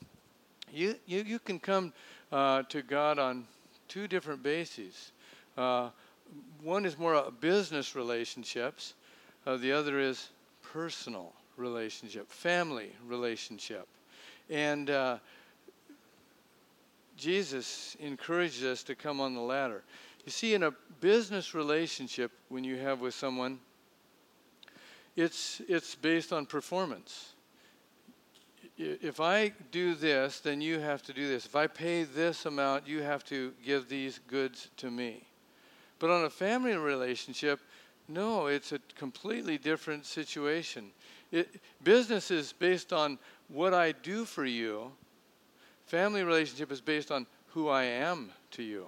you, 0.73 0.96
you, 1.06 1.23
you 1.23 1.38
can 1.38 1.58
come 1.58 1.92
uh, 2.30 2.62
to 2.64 2.82
God 2.82 3.18
on 3.18 3.46
two 3.88 4.06
different 4.06 4.42
bases. 4.42 5.12
Uh, 5.56 5.90
one 6.62 6.84
is 6.84 6.99
more 6.99 7.30
business 7.40 7.94
relationships, 7.94 8.94
uh, 9.46 9.56
the 9.56 9.73
other 9.73 9.99
is 9.99 10.30
personal 10.75 11.33
relationship, 11.57 12.28
family 12.28 12.90
relationship. 13.07 13.87
And 14.50 14.90
uh, 14.90 15.19
Jesus 17.16 17.97
encourages 18.00 18.64
us 18.64 18.83
to 18.83 18.97
come 18.97 19.21
on 19.21 19.35
the 19.35 19.40
latter. 19.40 19.85
You 20.25 20.33
see, 20.33 20.52
in 20.52 20.64
a 20.64 20.73
business 21.00 21.54
relationship, 21.54 22.33
when 22.49 22.64
you 22.64 22.76
have 22.78 23.00
with 23.00 23.14
someone, 23.14 23.61
it's, 25.14 25.62
it's 25.69 25.95
based 25.95 26.33
on 26.33 26.45
performance. 26.45 27.35
If 28.76 29.21
I 29.21 29.52
do 29.71 29.95
this, 29.95 30.40
then 30.40 30.61
you 30.61 30.81
have 30.81 31.02
to 31.02 31.12
do 31.12 31.28
this. 31.28 31.47
If 31.47 31.54
I 31.54 31.69
pay 31.69 32.02
this 32.02 32.47
amount, 32.47 32.88
you 32.88 33.00
have 33.00 33.23
to 33.26 33.52
give 33.64 33.88
these 33.88 34.19
goods 34.26 34.71
to 34.78 34.90
me. 34.90 35.23
But 36.00 36.11
on 36.11 36.25
a 36.25 36.31
family 36.31 36.76
relationship, 36.76 37.61
no, 38.08 38.46
it's 38.46 38.73
a 38.73 38.80
completely 38.96 39.58
different 39.58 40.06
situation. 40.06 40.90
It, 41.32 41.61
business 41.82 42.30
is 42.30 42.52
based 42.52 42.92
on 42.92 43.18
what 43.49 43.75
I 43.75 43.92
do 43.92 44.25
for 44.25 44.44
you, 44.44 44.92
Family 45.87 46.23
relationship 46.23 46.73
is 46.73 46.80
based 46.80 47.11
on 47.11 47.26
who 47.49 47.68
I 47.68 47.84
am 47.84 48.30
to 48.52 48.62
you. 48.62 48.87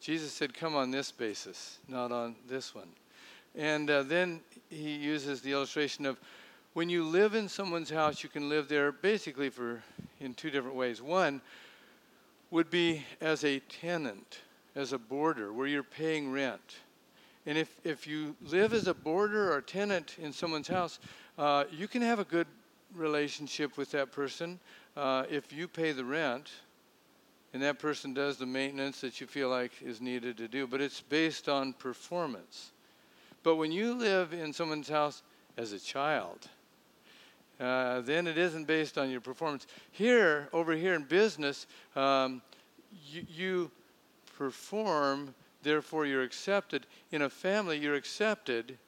Jesus 0.00 0.32
said, 0.32 0.54
Come 0.54 0.74
on 0.74 0.90
this 0.90 1.12
basis, 1.12 1.78
not 1.88 2.10
on 2.10 2.36
this 2.48 2.74
one. 2.74 2.88
And 3.54 3.90
uh, 3.90 4.02
then 4.02 4.40
he 4.70 4.94
uses 4.96 5.40
the 5.40 5.52
illustration 5.52 6.06
of 6.06 6.18
when 6.72 6.88
you 6.88 7.04
live 7.04 7.34
in 7.34 7.48
someone's 7.48 7.90
house, 7.90 8.22
you 8.22 8.28
can 8.28 8.48
live 8.48 8.68
there 8.68 8.92
basically 8.92 9.50
for 9.50 9.82
in 10.20 10.34
two 10.34 10.50
different 10.50 10.76
ways. 10.76 11.02
One 11.02 11.40
would 12.50 12.70
be 12.70 13.04
as 13.20 13.44
a 13.44 13.58
tenant, 13.60 14.40
as 14.74 14.92
a 14.92 14.98
boarder, 14.98 15.52
where 15.52 15.66
you're 15.66 15.82
paying 15.82 16.30
rent. 16.30 16.76
And 17.48 17.56
if, 17.56 17.80
if 17.82 18.06
you 18.06 18.36
live 18.50 18.74
as 18.74 18.88
a 18.88 18.94
boarder 18.94 19.50
or 19.50 19.62
tenant 19.62 20.16
in 20.20 20.34
someone's 20.34 20.68
house, 20.68 20.98
uh, 21.38 21.64
you 21.72 21.88
can 21.88 22.02
have 22.02 22.18
a 22.18 22.24
good 22.24 22.46
relationship 22.94 23.78
with 23.78 23.90
that 23.92 24.12
person 24.12 24.60
uh, 24.98 25.24
if 25.30 25.50
you 25.50 25.66
pay 25.66 25.92
the 25.92 26.04
rent 26.04 26.50
and 27.54 27.62
that 27.62 27.78
person 27.78 28.12
does 28.12 28.36
the 28.36 28.44
maintenance 28.44 29.00
that 29.00 29.18
you 29.18 29.26
feel 29.26 29.48
like 29.48 29.72
is 29.82 29.98
needed 29.98 30.36
to 30.36 30.46
do, 30.46 30.66
but 30.66 30.82
it's 30.82 31.00
based 31.00 31.48
on 31.48 31.72
performance. 31.72 32.72
But 33.42 33.56
when 33.56 33.72
you 33.72 33.94
live 33.94 34.34
in 34.34 34.52
someone's 34.52 34.90
house 34.90 35.22
as 35.56 35.72
a 35.72 35.80
child, 35.80 36.48
uh, 37.58 38.02
then 38.02 38.26
it 38.26 38.36
isn't 38.36 38.66
based 38.66 38.98
on 38.98 39.08
your 39.08 39.22
performance. 39.22 39.66
Here, 39.90 40.50
over 40.52 40.74
here 40.74 40.92
in 40.92 41.04
business, 41.04 41.66
um, 41.96 42.42
you, 43.06 43.26
you 43.34 43.70
perform, 44.36 45.34
therefore 45.62 46.06
you're 46.06 46.22
accepted. 46.22 46.86
In 47.10 47.22
a 47.22 47.30
family, 47.30 47.78
you're 47.78 47.94
accepted, 47.94 48.78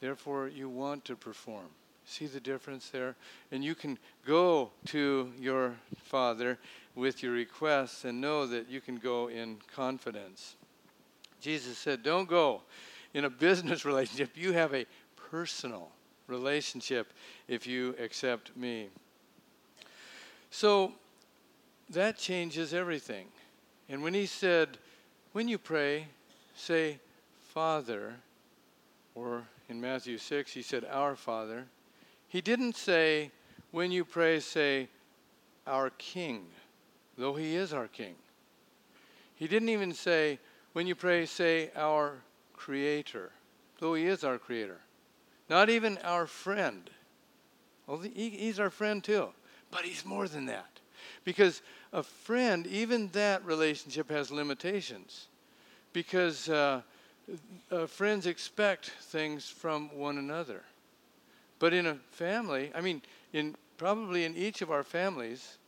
therefore 0.00 0.48
you 0.48 0.68
want 0.68 1.04
to 1.06 1.16
perform. 1.16 1.66
See 2.04 2.26
the 2.26 2.40
difference 2.40 2.88
there? 2.88 3.16
And 3.52 3.62
you 3.62 3.74
can 3.74 3.98
go 4.26 4.70
to 4.86 5.30
your 5.38 5.74
Father 6.04 6.58
with 6.94 7.22
your 7.22 7.32
requests 7.32 8.04
and 8.04 8.20
know 8.20 8.46
that 8.46 8.68
you 8.68 8.80
can 8.80 8.96
go 8.96 9.28
in 9.28 9.58
confidence. 9.74 10.56
Jesus 11.40 11.76
said, 11.76 12.02
Don't 12.02 12.28
go 12.28 12.62
in 13.14 13.24
a 13.24 13.30
business 13.30 13.84
relationship. 13.84 14.30
You 14.36 14.52
have 14.52 14.74
a 14.74 14.86
personal 15.30 15.90
relationship 16.26 17.12
if 17.46 17.66
you 17.66 17.94
accept 17.98 18.56
me. 18.56 18.88
So 20.50 20.92
that 21.90 22.16
changes 22.16 22.72
everything. 22.72 23.26
And 23.88 24.02
when 24.02 24.14
he 24.14 24.26
said, 24.26 24.78
When 25.32 25.46
you 25.46 25.58
pray, 25.58 26.06
say, 26.54 26.98
Father, 27.40 28.14
or 29.14 29.42
in 29.68 29.80
Matthew 29.80 30.18
6, 30.18 30.52
he 30.52 30.62
said, 30.62 30.84
Our 30.90 31.16
Father. 31.16 31.66
He 32.28 32.40
didn't 32.40 32.76
say, 32.76 33.30
when 33.70 33.90
you 33.90 34.04
pray, 34.04 34.40
say, 34.40 34.88
our 35.66 35.90
King, 35.90 36.46
though 37.16 37.34
He 37.34 37.56
is 37.56 37.72
our 37.72 37.88
King. 37.88 38.14
He 39.34 39.46
didn't 39.46 39.68
even 39.68 39.92
say, 39.92 40.38
when 40.72 40.86
you 40.86 40.94
pray, 40.94 41.26
say, 41.26 41.70
our 41.76 42.16
Creator, 42.54 43.30
though 43.78 43.94
He 43.94 44.06
is 44.06 44.24
our 44.24 44.38
Creator. 44.38 44.78
Not 45.50 45.70
even 45.70 45.98
our 45.98 46.26
friend. 46.26 46.90
Well, 47.86 47.98
He's 47.98 48.58
our 48.58 48.70
friend 48.70 49.04
too, 49.04 49.28
but 49.70 49.82
He's 49.82 50.04
more 50.04 50.26
than 50.26 50.46
that. 50.46 50.77
Because 51.24 51.62
a 51.92 52.02
friend, 52.02 52.66
even 52.66 53.08
that 53.08 53.44
relationship 53.44 54.10
has 54.10 54.30
limitations. 54.30 55.28
Because 55.92 56.48
uh, 56.48 56.82
uh, 57.70 57.86
friends 57.86 58.26
expect 58.26 58.90
things 59.00 59.48
from 59.48 59.94
one 59.96 60.18
another. 60.18 60.62
But 61.58 61.72
in 61.72 61.86
a 61.86 61.94
family, 62.10 62.70
I 62.74 62.80
mean, 62.80 63.02
in 63.32 63.56
probably 63.76 64.24
in 64.24 64.36
each 64.36 64.62
of 64.62 64.70
our 64.70 64.82
families, 64.82 65.58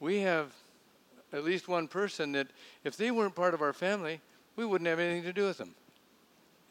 we 0.00 0.20
have 0.20 0.52
at 1.32 1.44
least 1.44 1.68
one 1.68 1.88
person 1.88 2.32
that 2.32 2.48
if 2.84 2.96
they 2.96 3.10
weren't 3.10 3.34
part 3.34 3.54
of 3.54 3.62
our 3.62 3.72
family, 3.72 4.20
we 4.56 4.64
wouldn't 4.64 4.88
have 4.88 4.98
anything 4.98 5.22
to 5.24 5.32
do 5.32 5.46
with 5.46 5.58
them. 5.58 5.74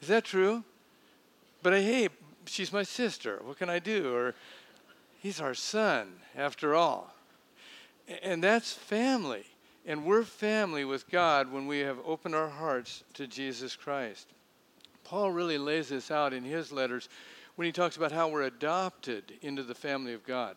Is 0.01 0.07
that 0.07 0.25
true? 0.25 0.63
But 1.63 1.73
hey, 1.73 2.09
she's 2.45 2.71
my 2.71 2.83
sister. 2.83 3.39
What 3.43 3.57
can 3.57 3.69
I 3.69 3.79
do? 3.79 4.13
Or 4.13 4.35
he's 5.19 5.41
our 5.41 5.53
son, 5.53 6.13
after 6.35 6.75
all. 6.75 7.14
And 8.23 8.43
that's 8.43 8.73
family. 8.73 9.45
And 9.85 10.05
we're 10.05 10.23
family 10.23 10.85
with 10.85 11.09
God 11.09 11.51
when 11.51 11.67
we 11.67 11.79
have 11.79 11.97
opened 12.05 12.35
our 12.35 12.49
hearts 12.49 13.03
to 13.13 13.27
Jesus 13.27 13.75
Christ. 13.75 14.27
Paul 15.03 15.31
really 15.31 15.59
lays 15.59 15.89
this 15.89 16.09
out 16.09 16.33
in 16.33 16.43
his 16.43 16.71
letters 16.71 17.09
when 17.55 17.65
he 17.65 17.71
talks 17.71 17.95
about 17.95 18.11
how 18.11 18.27
we're 18.27 18.43
adopted 18.43 19.33
into 19.41 19.63
the 19.63 19.75
family 19.75 20.13
of 20.13 20.25
God. 20.25 20.55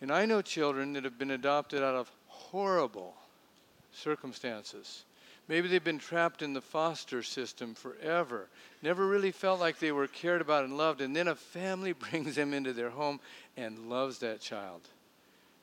And 0.00 0.12
I 0.12 0.26
know 0.26 0.42
children 0.42 0.92
that 0.94 1.04
have 1.04 1.18
been 1.18 1.30
adopted 1.30 1.82
out 1.82 1.94
of 1.94 2.10
horrible 2.26 3.14
circumstances. 3.92 5.04
Maybe 5.48 5.68
they've 5.68 5.82
been 5.82 5.98
trapped 5.98 6.42
in 6.42 6.52
the 6.52 6.60
foster 6.60 7.22
system 7.22 7.74
forever, 7.74 8.48
never 8.82 9.06
really 9.06 9.30
felt 9.30 9.60
like 9.60 9.78
they 9.78 9.92
were 9.92 10.08
cared 10.08 10.40
about 10.40 10.64
and 10.64 10.76
loved, 10.76 11.00
and 11.00 11.14
then 11.14 11.28
a 11.28 11.36
family 11.36 11.92
brings 12.10 12.34
them 12.34 12.52
into 12.52 12.72
their 12.72 12.90
home 12.90 13.20
and 13.56 13.88
loves 13.88 14.18
that 14.18 14.40
child. 14.40 14.82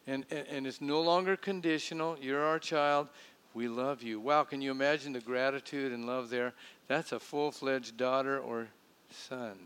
And, 0.06 0.26
and, 0.30 0.48
and 0.48 0.68
it's 0.68 0.82
no 0.82 1.02
longer 1.02 1.36
conditional. 1.36 2.18
You're 2.20 2.44
our 2.44 2.60
child. 2.60 3.08
We 3.54 3.68
love 3.68 4.02
you. 4.02 4.20
Wow, 4.20 4.44
can 4.44 4.62
you 4.62 4.72
imagine 4.72 5.14
the 5.14 5.20
gratitude 5.20 5.92
and 5.92 6.08
love 6.08 6.30
there? 6.30 6.54
That's 6.88 7.12
a 7.12 7.20
full 7.20 7.52
fledged 7.52 7.98
daughter 7.98 8.40
or 8.40 8.68
son. 9.12 9.58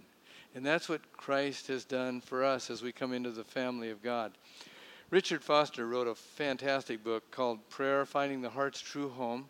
And 0.53 0.65
that's 0.65 0.89
what 0.89 1.11
Christ 1.13 1.67
has 1.67 1.85
done 1.85 2.19
for 2.19 2.43
us 2.43 2.69
as 2.69 2.81
we 2.81 2.91
come 2.91 3.13
into 3.13 3.31
the 3.31 3.43
family 3.43 3.89
of 3.89 4.03
God. 4.03 4.33
Richard 5.09 5.41
Foster 5.41 5.87
wrote 5.87 6.07
a 6.07 6.15
fantastic 6.15 7.03
book 7.03 7.31
called 7.31 7.69
Prayer 7.69 8.05
Finding 8.05 8.41
the 8.41 8.49
Heart's 8.49 8.81
True 8.81 9.09
Home. 9.09 9.45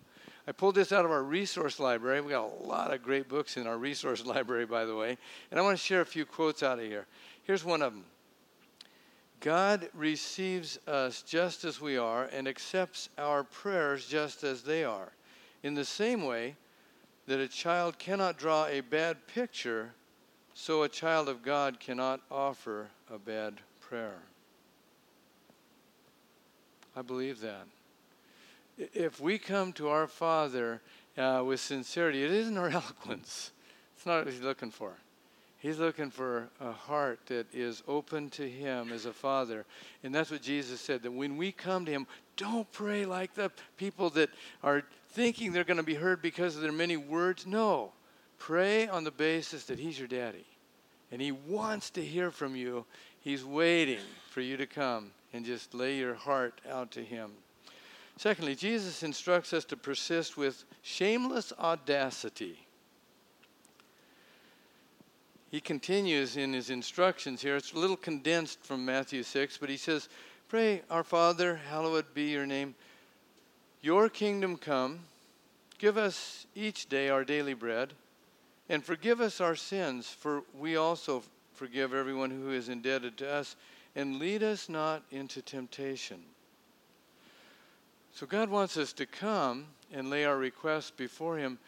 I 0.48 0.52
pulled 0.52 0.76
this 0.76 0.92
out 0.92 1.04
of 1.04 1.12
our 1.12 1.24
resource 1.24 1.80
library. 1.80 2.22
We 2.22 2.32
got 2.32 2.52
a 2.52 2.64
lot 2.64 2.94
of 2.94 3.02
great 3.02 3.28
books 3.28 3.58
in 3.58 3.68
our 3.68 3.78
resource 3.78 4.26
library, 4.26 4.66
by 4.66 4.86
the 4.86 4.96
way. 4.96 5.18
And 5.50 5.60
I 5.60 5.64
want 5.64 5.78
to 5.78 5.84
share 5.84 6.02
a 6.02 6.06
few 6.06 6.26
quotes 6.26 6.62
out 6.62 6.80
of 6.80 6.86
here. 6.86 7.08
Here's 7.44 7.66
one 7.66 7.82
of 7.82 7.94
them 7.94 8.06
God 9.40 9.90
receives 9.94 10.80
us 10.88 11.22
just 11.22 11.64
as 11.64 11.80
we 11.80 11.98
are 11.98 12.26
and 12.26 12.48
accepts 12.48 13.10
our 13.18 13.44
prayers 13.44 14.08
just 14.08 14.44
as 14.44 14.64
they 14.64 14.84
are. 14.84 15.12
In 15.64 15.74
the 15.74 15.86
same 15.86 16.26
way 16.26 16.56
that 17.28 17.40
a 17.40 17.48
child 17.48 18.00
cannot 18.00 18.38
draw 18.38 18.66
a 18.66 18.82
bad 18.82 19.28
picture, 19.28 19.92
so 20.54 20.84
a 20.84 20.90
child 20.90 21.30
of 21.30 21.44
God 21.44 21.80
cannot 21.80 22.22
offer 22.32 22.88
a 23.14 23.20
bad 23.20 23.56
prayer. 23.80 24.20
I 26.96 27.02
believe 27.04 27.42
that. 27.42 27.68
If 28.78 29.20
we 29.20 29.38
come 29.38 29.72
to 29.74 29.90
our 29.90 30.08
Father 30.08 30.82
uh, 31.18 31.44
with 31.46 31.60
sincerity, 31.60 32.24
it 32.24 32.32
isn't 32.32 32.58
our 32.58 32.70
eloquence. 32.70 33.52
It's 33.96 34.06
not 34.06 34.26
what 34.26 34.34
He's 34.34 34.42
looking 34.42 34.72
for. 34.72 34.94
He's 35.60 35.80
looking 35.80 36.12
for 36.12 36.50
a 36.62 36.72
heart 36.72 37.20
that 37.28 37.48
is 37.54 37.82
open 37.88 38.30
to 38.32 38.48
Him 38.48 38.92
as 38.92 39.06
a 39.06 39.14
Father. 39.14 39.66
And 40.04 40.14
that's 40.14 40.30
what 40.30 40.44
Jesus 40.44 40.80
said 40.80 41.02
that 41.02 41.12
when 41.12 41.36
we 41.36 41.52
come 41.52 41.86
to 41.86 41.92
Him, 41.92 42.06
don't 42.36 42.72
pray 42.72 43.06
like 43.06 43.34
the 43.34 43.52
people 43.76 44.12
that 44.12 44.30
are 44.64 44.84
thinking 45.10 45.52
they're 45.52 45.64
going 45.64 45.78
to 45.78 45.84
be 45.84 45.96
heard 45.96 46.22
because 46.22 46.56
of 46.56 46.62
their 46.62 46.72
many 46.72 46.96
words. 46.96 47.48
No. 47.48 47.92
Pray 48.38 48.88
on 48.88 49.04
the 49.04 49.12
basis 49.12 49.66
that 49.66 49.80
He's 49.80 49.98
your 49.98 50.08
daddy. 50.08 50.46
And 51.12 51.20
He 51.20 51.32
wants 51.32 51.90
to 51.92 52.06
hear 52.06 52.30
from 52.30 52.56
you. 52.56 52.86
He's 53.20 53.44
waiting 53.44 54.00
for 54.30 54.42
you 54.42 54.58
to 54.58 54.68
come 54.68 55.12
and 55.34 55.44
just 55.44 55.74
lay 55.74 55.98
your 55.98 56.14
heart 56.14 56.62
out 56.70 56.92
to 56.92 57.04
Him. 57.04 57.32
Secondly, 58.16 58.56
Jesus 58.56 59.02
instructs 59.02 59.54
us 59.54 59.66
to 59.66 59.78
persist 59.78 60.38
with 60.38 60.66
shameless 60.84 61.52
audacity. 61.60 62.67
He 65.50 65.62
continues 65.62 66.36
in 66.36 66.54
his 66.54 66.70
instructions 66.70 67.42
here. 67.42 67.56
It's 67.56 67.72
a 67.72 67.80
little 67.80 67.96
condensed 67.96 68.64
from 68.64 68.84
Matthew 68.84 69.24
6, 69.24 69.58
but 69.58 69.70
he 69.70 69.78
says, 69.78 70.10
Pray, 70.50 70.82
our 70.90 71.04
Father, 71.04 71.60
hallowed 71.70 72.14
be 72.14 72.30
your 72.32 72.46
name. 72.46 72.76
Your 73.82 74.10
kingdom 74.10 74.58
come. 74.58 75.00
Give 75.78 75.98
us 75.98 76.46
each 76.56 76.90
day 76.90 77.10
our 77.10 77.24
daily 77.24 77.54
bread, 77.54 77.94
and 78.68 78.84
forgive 78.84 79.22
us 79.22 79.40
our 79.40 79.56
sins, 79.56 80.10
for 80.10 80.44
we 80.58 80.76
also 80.76 81.24
forgive 81.54 81.94
everyone 81.94 82.32
who 82.32 82.52
is 82.52 82.70
indebted 82.70 83.18
to 83.18 83.30
us 83.30 83.56
and 83.96 84.20
lead 84.20 84.44
us 84.44 84.70
not 84.70 85.04
into 85.12 85.42
temptation. 85.42 86.20
So 88.14 88.26
God 88.26 88.50
wants 88.50 88.78
us 88.78 88.94
to 88.94 89.06
come 89.06 89.66
and 89.92 90.10
lay 90.10 90.26
our 90.26 90.38
requests 90.38 90.92
before 90.92 91.38
Him. 91.38 91.60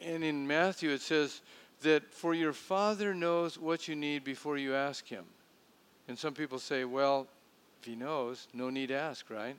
And 0.00 0.24
in 0.24 0.46
Matthew 0.46 0.90
it 0.90 1.02
says 1.02 1.42
that 1.82 2.12
for 2.12 2.34
your 2.34 2.52
Father 2.52 3.14
knows 3.14 3.58
what 3.58 3.88
you 3.88 3.94
need 3.94 4.24
before 4.24 4.56
you 4.56 4.74
ask 4.74 5.06
Him. 5.06 5.24
And 6.08 6.18
some 6.18 6.34
people 6.34 6.58
say, 6.58 6.84
well, 6.84 7.26
if 7.80 7.86
He 7.86 7.94
knows, 7.94 8.48
no 8.52 8.70
need 8.70 8.88
to 8.88 8.94
ask, 8.94 9.28
right? 9.30 9.56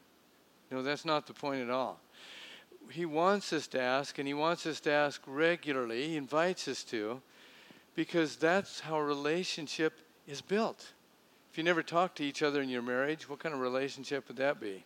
No, 0.72 0.82
that's 0.82 1.06
not 1.06 1.28
the 1.28 1.34
point 1.34 1.62
at 1.62 1.70
all. 1.70 2.00
He 2.90 3.06
wants 3.06 3.54
us 3.54 3.68
to 3.68 3.82
ask, 3.82 4.18
and 4.20 4.28
He 4.28 4.34
wants 4.34 4.66
us 4.66 4.80
to 4.82 4.92
ask 4.92 5.22
regularly. 5.26 6.08
He 6.08 6.18
invites 6.18 6.68
us 6.68 6.84
to, 6.86 7.22
because 7.96 8.36
that's 8.36 8.80
how 8.80 8.98
a 8.98 9.04
relationship 9.04 9.94
is 10.28 10.42
built. 10.42 10.92
If 11.52 11.58
you 11.58 11.64
never 11.64 11.84
talk 11.84 12.16
to 12.16 12.24
each 12.24 12.44
other 12.44 12.62
in 12.62 12.70
your 12.70 12.82
marriage, 12.82 13.30
what 13.30 13.40
kind 13.40 13.56
of 13.56 13.62
relationship 13.62 14.28
would 14.28 14.38
that 14.38 14.60
be? 14.60 14.84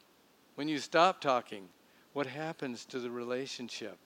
When 0.56 0.67
you 0.67 0.77
stop 0.77 1.19
talking, 1.19 1.67
what 2.13 2.27
happens 2.27 2.86
to 2.86 2.99
the 2.99 3.10
relationship? 3.10 3.97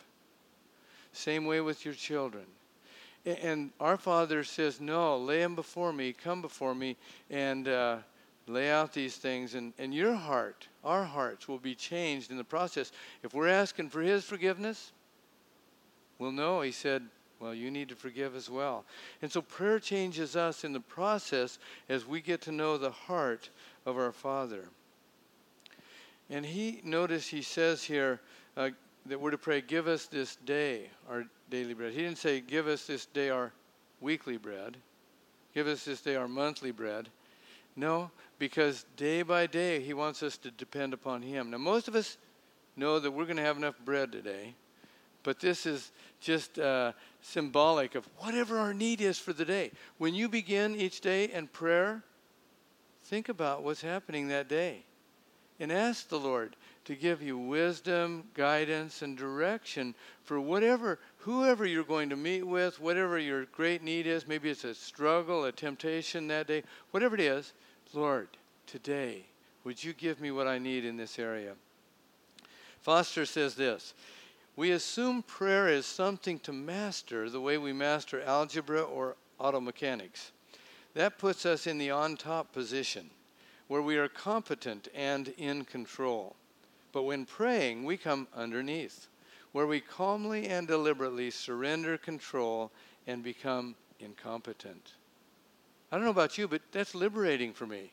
Same 1.12 1.46
way 1.46 1.62
with 1.62 1.84
your 1.86 1.94
children. 1.94 2.46
And 3.26 3.72
our 3.80 3.98
Father 3.98 4.44
says, 4.44 4.82
No, 4.82 5.18
lay 5.18 5.40
them 5.40 5.56
before 5.56 5.94
me, 5.94 6.14
come 6.14 6.42
before 6.42 6.76
me, 6.76 6.98
and 7.30 7.68
uh, 7.68 7.98
lay 8.48 8.70
out 8.70 8.94
these 8.94 9.16
things. 9.16 9.56
And, 9.56 9.74
and 9.78 9.94
your 9.94 10.14
heart, 10.14 10.68
our 10.84 11.06
hearts, 11.06 11.48
will 11.48 11.60
be 11.60 11.76
changed 11.76 12.32
in 12.32 12.38
the 12.38 12.44
process. 12.44 12.92
If 13.24 13.34
we're 13.34 13.48
asking 13.48 13.90
for 13.90 14.02
His 14.02 14.26
forgiveness, 14.26 14.92
we'll 16.20 16.32
know. 16.34 16.62
He 16.62 16.72
said, 16.72 17.04
well, 17.44 17.54
you 17.54 17.72
need 17.72 17.90
to 17.90 17.96
forgive 17.96 18.38
as 18.38 18.50
well. 18.50 18.86
And 19.22 19.30
so 19.30 19.42
prayer 19.42 19.78
changes 19.78 20.38
us 20.38 20.64
in 20.64 20.72
the 20.72 20.80
process 20.80 21.60
as 21.90 22.08
we 22.08 22.22
get 22.22 22.40
to 22.44 22.54
know 22.54 22.78
the 22.78 22.92
heart 22.92 23.50
of 23.86 23.98
our 23.98 24.14
Father. 24.14 24.70
And 26.30 26.46
he, 26.46 26.80
notice 26.86 27.28
he 27.28 27.42
says 27.42 27.84
here 27.84 28.22
uh, 28.56 28.70
that 29.06 29.20
we're 29.20 29.32
to 29.32 29.38
pray, 29.38 29.62
give 29.62 29.88
us 29.88 30.06
this 30.06 30.36
day 30.38 30.90
our 31.10 31.26
daily 31.50 31.74
bread. 31.74 31.94
He 31.94 32.02
didn't 32.02 32.18
say, 32.18 32.40
give 32.40 32.68
us 32.68 32.86
this 32.86 33.06
day 33.06 33.30
our 33.30 33.52
weekly 34.00 34.38
bread, 34.38 34.78
give 35.54 35.68
us 35.68 35.86
this 35.86 36.02
day 36.02 36.16
our 36.16 36.28
monthly 36.28 36.72
bread. 36.72 37.10
No, 37.76 38.12
because 38.40 38.86
day 38.98 39.24
by 39.24 39.48
day 39.48 39.82
he 39.82 39.94
wants 39.94 40.24
us 40.24 40.38
to 40.38 40.52
depend 40.52 40.94
upon 40.94 41.22
him. 41.22 41.50
Now, 41.50 41.58
most 41.58 41.88
of 41.88 41.96
us 41.96 42.18
know 42.76 43.00
that 43.00 43.12
we're 43.12 43.26
going 43.26 43.38
to 43.38 43.44
have 43.44 43.58
enough 43.58 43.76
bread 43.84 44.12
today, 44.12 44.56
but 45.24 45.40
this 45.40 45.66
is 45.66 45.92
just 46.20 46.60
uh, 46.60 46.94
symbolic 47.22 47.96
of 47.96 48.08
whatever 48.18 48.58
our 48.58 48.74
need 48.74 49.02
is 49.02 49.18
for 49.18 49.34
the 49.34 49.46
day. 49.46 49.72
When 49.98 50.14
you 50.14 50.30
begin 50.30 50.76
each 50.76 51.02
day 51.02 51.26
in 51.26 51.48
prayer, 51.48 52.04
think 53.06 53.28
about 53.28 53.64
what's 53.64 53.82
happening 53.82 54.28
that 54.28 54.48
day 54.48 54.84
and 55.60 55.72
ask 55.72 56.10
the 56.10 56.20
Lord 56.20 56.56
to 56.86 56.96
give 56.96 57.22
you 57.22 57.38
wisdom, 57.38 58.26
guidance, 58.34 59.02
and 59.02 59.18
direction 59.18 59.96
for 60.24 60.40
whatever, 60.40 61.00
whoever 61.20 61.66
you're 61.66 61.84
going 61.84 62.10
to 62.10 62.16
meet 62.16 62.44
with, 62.44 62.80
whatever 62.80 63.18
your 63.18 63.46
great 63.46 63.84
need 63.84 64.06
is. 64.06 64.28
Maybe 64.28 64.50
it's 64.50 64.64
a 64.66 64.76
struggle, 64.76 65.46
a 65.46 65.52
temptation 65.52 66.28
that 66.28 66.48
day, 66.48 66.64
whatever 66.92 67.16
it 67.16 67.22
is. 67.22 67.54
Lord, 67.94 68.28
today, 68.68 69.26
would 69.64 69.84
you 69.84 69.94
give 69.94 70.20
me 70.20 70.32
what 70.32 70.48
I 70.48 70.58
need 70.58 70.84
in 70.84 70.98
this 70.98 71.20
area? 71.20 71.54
Foster 72.82 73.26
says 73.26 73.56
this 73.56 73.94
we 74.56 74.72
assume 74.72 75.24
prayer 75.24 75.68
is 75.68 75.86
something 75.86 76.38
to 76.40 76.54
master 76.54 77.30
the 77.30 77.42
way 77.42 77.58
we 77.58 77.74
master 77.74 78.22
algebra 78.22 78.82
or 78.82 79.16
auto 79.40 79.60
mechanics. 79.60 80.32
That 80.94 81.18
puts 81.18 81.46
us 81.46 81.66
in 81.66 81.80
the 81.80 81.90
on 81.90 82.18
top 82.18 82.54
position 82.54 83.10
where 83.68 83.82
we 83.82 83.98
are 83.98 84.08
competent 84.08 84.88
and 84.94 85.30
in 85.38 85.66
control. 85.66 86.36
But 86.92 87.04
when 87.04 87.26
praying, 87.26 87.84
we 87.84 87.98
come 87.98 88.28
underneath, 88.36 89.08
where 89.52 89.68
we 89.68 89.80
calmly 89.80 90.48
and 90.48 90.68
deliberately 90.68 91.32
surrender 91.32 91.98
control 91.98 92.72
and 93.08 93.24
become 93.24 93.76
incompetent. 94.00 94.94
I 95.92 95.96
don't 95.96 96.06
know 96.06 96.12
about 96.12 96.38
you, 96.38 96.48
but 96.48 96.62
that's 96.72 96.96
liberating 96.96 97.54
for 97.54 97.66
me. 97.68 97.92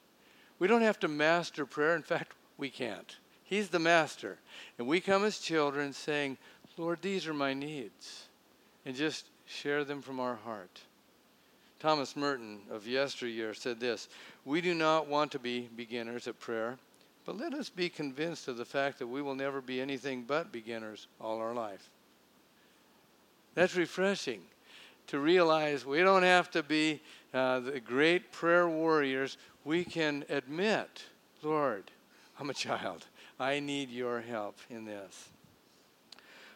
We 0.59 0.68
don't 0.68 0.83
have 0.83 0.98
to 1.00 1.09
master 1.09 1.66
prayer. 1.66 1.96
In 1.96 2.02
fact, 2.02 2.33
we 2.56 2.70
can't. 2.70 3.16
He's 3.44 3.68
the 3.68 3.78
master. 3.78 4.38
And 4.78 4.87
we 4.87 5.00
come 5.00 5.24
as 5.24 5.38
children 5.38 5.92
saying, 5.92 6.38
Lord, 6.76 7.00
these 7.02 7.26
are 7.26 7.35
my 7.35 7.52
needs. 7.52 8.28
And 8.87 8.94
just 8.94 9.26
share 9.46 9.85
them 9.85 10.02
from 10.02 10.20
our 10.20 10.37
heart. 10.37 10.80
Thomas 11.80 12.14
Merton 12.14 12.60
of 12.70 12.86
yesteryear 12.86 13.54
said 13.54 13.80
this 13.80 14.08
We 14.44 14.60
do 14.60 14.74
not 14.74 15.08
want 15.08 15.32
to 15.32 15.38
be 15.38 15.68
beginners 15.74 16.28
at 16.28 16.38
prayer, 16.38 16.78
but 17.24 17.38
let 17.38 17.54
us 17.54 17.70
be 17.70 17.88
convinced 17.88 18.48
of 18.48 18.58
the 18.58 18.64
fact 18.64 18.98
that 18.98 19.06
we 19.06 19.22
will 19.22 19.34
never 19.34 19.60
be 19.62 19.80
anything 19.80 20.24
but 20.26 20.52
beginners 20.52 21.08
all 21.20 21.38
our 21.38 21.54
life. 21.54 21.88
That's 23.54 23.74
refreshing 23.74 24.42
to 25.08 25.18
realize 25.18 25.84
we 25.84 26.00
don't 26.00 26.22
have 26.22 26.50
to 26.52 26.62
be 26.62 27.00
uh, 27.32 27.60
the 27.60 27.80
great 27.80 28.30
prayer 28.30 28.68
warriors. 28.68 29.38
We 29.64 29.82
can 29.82 30.24
admit, 30.28 31.04
Lord, 31.42 31.90
I'm 32.38 32.50
a 32.50 32.54
child. 32.54 33.06
I 33.38 33.58
need 33.58 33.90
your 33.90 34.20
help 34.20 34.58
in 34.68 34.84
this. 34.84 35.30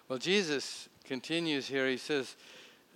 Well, 0.08 0.18
Jesus 0.18 0.88
continues 1.04 1.66
here. 1.66 1.88
He 1.88 1.96
says 1.96 2.36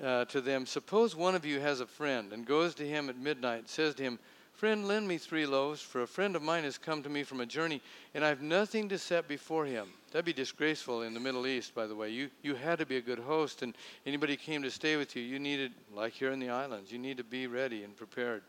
uh, 0.03 0.25
to 0.27 0.41
them, 0.41 0.67
Suppose 0.67 1.17
one 1.17 1.35
of 1.35 1.45
you 1.45 1.61
has 1.61 1.81
a 1.81 1.87
friend 1.87 2.33
and 2.33 2.47
goes 2.47 2.75
to 2.77 2.87
him 2.87 3.09
at 3.09 3.19
midnight, 3.19 3.69
says 3.69 3.95
to 3.97 4.03
him, 4.03 4.19
Friend, 4.59 4.89
lend 4.89 5.07
me 5.07 5.19
three 5.19 5.47
loaves, 5.47 5.81
for 5.81 6.03
a 6.03 6.07
friend 6.07 6.35
of 6.35 6.43
mine 6.43 6.65
has 6.65 6.79
come 6.79 7.01
to 7.05 7.09
me 7.09 7.23
from 7.23 7.41
a 7.41 7.47
journey, 7.47 7.81
and 8.13 8.25
I've 8.25 8.43
nothing 8.43 8.89
to 8.89 8.99
set 8.99 9.29
before 9.29 9.65
him. 9.65 9.87
That'd 10.11 10.25
be 10.25 10.33
disgraceful 10.33 11.03
in 11.03 11.15
the 11.15 11.21
Middle 11.21 11.47
East, 11.47 11.77
by 11.77 11.87
the 11.87 11.95
way. 11.95 12.11
You, 12.11 12.29
you 12.43 12.57
had 12.57 12.81
to 12.81 12.87
be 12.87 12.97
a 12.97 13.01
good 13.01 13.21
host, 13.21 13.63
and 13.63 13.77
anybody 14.05 14.37
came 14.37 14.63
to 14.63 14.71
stay 14.73 14.97
with 14.97 15.15
you, 15.15 15.23
you 15.23 15.39
needed, 15.39 15.71
like 15.95 16.13
here 16.13 16.33
in 16.33 16.41
the 16.41 16.51
islands, 16.51 16.91
you 16.91 16.99
need 16.99 17.19
to 17.19 17.25
be 17.25 17.47
ready 17.47 17.85
and 17.85 17.97
prepared. 17.97 18.43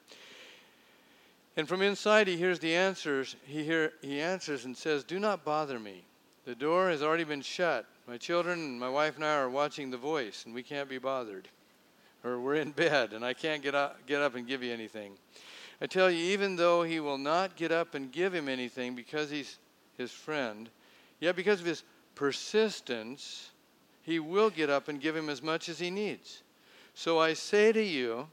And 1.56 1.68
from 1.68 1.84
inside, 1.84 2.28
he 2.28 2.38
hears 2.38 2.58
the 2.58 2.74
answers. 2.74 3.36
He, 3.46 3.64
hear, 3.64 3.94
he 4.02 4.20
answers 4.20 4.66
and 4.66 4.76
says, 4.76 5.04
Do 5.04 5.20
not 5.20 5.46
bother 5.46 5.78
me. 5.78 6.06
The 6.46 6.56
door 6.56 6.90
has 6.90 7.04
already 7.04 7.24
been 7.24 7.42
shut. 7.42 7.86
My 8.10 8.18
children 8.18 8.58
and 8.60 8.80
my 8.80 8.90
wife 8.90 9.18
and 9.18 9.24
I 9.24 9.36
are 9.36 9.52
watching 9.52 9.92
The 9.92 9.98
Voice, 9.98 10.46
and 10.46 10.56
we 10.56 10.64
can't 10.64 10.90
be 10.90 10.98
bothered. 10.98 11.48
Or 12.24 12.40
we're 12.40 12.56
in 12.56 12.72
bed, 12.72 13.14
and 13.14 13.24
I 13.24 13.36
can't 13.36 13.62
get 13.62 13.76
up, 13.76 14.04
get 14.08 14.20
up 14.20 14.34
and 14.34 14.48
give 14.48 14.64
you 14.64 14.74
anything. 14.74 15.14
I 15.80 15.86
tell 15.86 16.10
you, 16.10 16.18
even 16.32 16.56
though 16.56 16.82
he 16.82 17.00
will 17.00 17.20
not 17.20 17.56
get 17.56 17.72
up 17.72 17.94
and 17.94 18.12
give 18.12 18.34
him 18.34 18.50
anything 18.50 18.96
because 18.96 19.30
he's 19.30 19.60
his 19.96 20.12
friend, 20.12 20.72
yet 21.20 21.36
because 21.36 21.60
of 21.60 21.68
his 21.68 21.84
persistence, 22.16 23.52
he 24.02 24.18
will 24.18 24.50
get 24.50 24.72
up 24.72 24.88
and 24.88 25.00
give 25.00 25.16
him 25.16 25.30
as 25.30 25.44
much 25.44 25.70
as 25.70 25.78
he 25.78 25.92
needs. 25.92 26.42
So 26.96 27.20
I 27.20 27.34
say 27.34 27.72
to 27.72 27.84
you, 27.84 28.28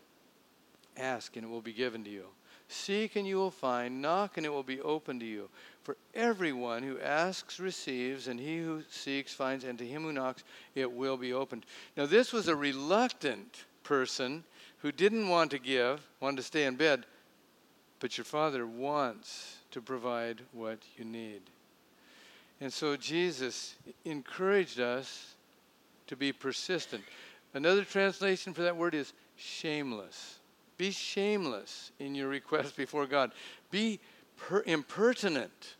ask 0.96 1.36
and 1.36 1.44
it 1.44 1.50
will 1.50 1.60
be 1.60 1.74
given 1.74 2.02
to 2.04 2.10
you. 2.10 2.24
Seek 2.68 3.14
and 3.16 3.26
you 3.26 3.36
will 3.36 3.50
find. 3.50 4.00
Knock 4.00 4.38
and 4.38 4.46
it 4.46 4.48
will 4.48 4.62
be 4.62 4.80
open 4.80 5.20
to 5.20 5.26
you. 5.26 5.50
For 5.86 5.96
everyone 6.16 6.82
who 6.82 6.98
asks 6.98 7.60
receives, 7.60 8.26
and 8.26 8.40
he 8.40 8.58
who 8.58 8.82
seeks 8.90 9.32
finds, 9.32 9.62
and 9.62 9.78
to 9.78 9.86
him 9.86 10.02
who 10.02 10.12
knocks 10.12 10.42
it 10.74 10.90
will 10.90 11.16
be 11.16 11.32
opened. 11.32 11.64
Now, 11.96 12.06
this 12.06 12.32
was 12.32 12.48
a 12.48 12.56
reluctant 12.56 13.66
person 13.84 14.42
who 14.78 14.90
didn't 14.90 15.28
want 15.28 15.52
to 15.52 15.60
give, 15.60 16.04
wanted 16.18 16.38
to 16.38 16.42
stay 16.42 16.64
in 16.64 16.74
bed. 16.74 17.06
But 18.00 18.18
your 18.18 18.24
Father 18.24 18.66
wants 18.66 19.58
to 19.70 19.80
provide 19.80 20.42
what 20.50 20.80
you 20.98 21.04
need. 21.04 21.42
And 22.60 22.72
so 22.72 22.96
Jesus 22.96 23.76
encouraged 24.04 24.80
us 24.80 25.36
to 26.08 26.16
be 26.16 26.32
persistent. 26.32 27.04
Another 27.54 27.84
translation 27.84 28.52
for 28.54 28.62
that 28.62 28.76
word 28.76 28.96
is 28.96 29.12
shameless. 29.36 30.40
Be 30.78 30.90
shameless 30.90 31.92
in 32.00 32.16
your 32.16 32.26
request 32.26 32.76
before 32.76 33.06
God. 33.06 33.30
Be 33.70 34.00
per- 34.36 34.62
impertinent 34.66 35.76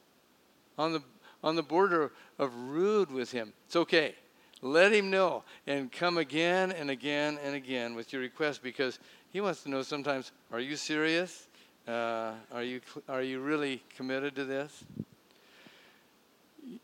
on 0.78 0.92
the, 0.92 1.02
on 1.42 1.56
the 1.56 1.62
border 1.62 2.12
of 2.38 2.54
rude 2.54 3.10
with 3.10 3.32
Him. 3.32 3.52
It's 3.66 3.76
okay. 3.76 4.14
Let 4.62 4.92
Him 4.92 5.10
know 5.10 5.44
and 5.66 5.90
come 5.92 6.18
again 6.18 6.72
and 6.72 6.90
again 6.90 7.38
and 7.42 7.54
again 7.54 7.94
with 7.94 8.12
your 8.12 8.22
request 8.22 8.62
because 8.62 8.98
He 9.32 9.40
wants 9.40 9.62
to 9.62 9.70
know 9.70 9.82
sometimes 9.82 10.32
are 10.52 10.60
you 10.60 10.76
serious? 10.76 11.48
Uh, 11.86 12.32
are 12.52 12.64
you 12.64 12.80
are 13.08 13.22
you 13.22 13.38
really 13.40 13.82
committed 13.96 14.34
to 14.34 14.44
this? 14.44 14.84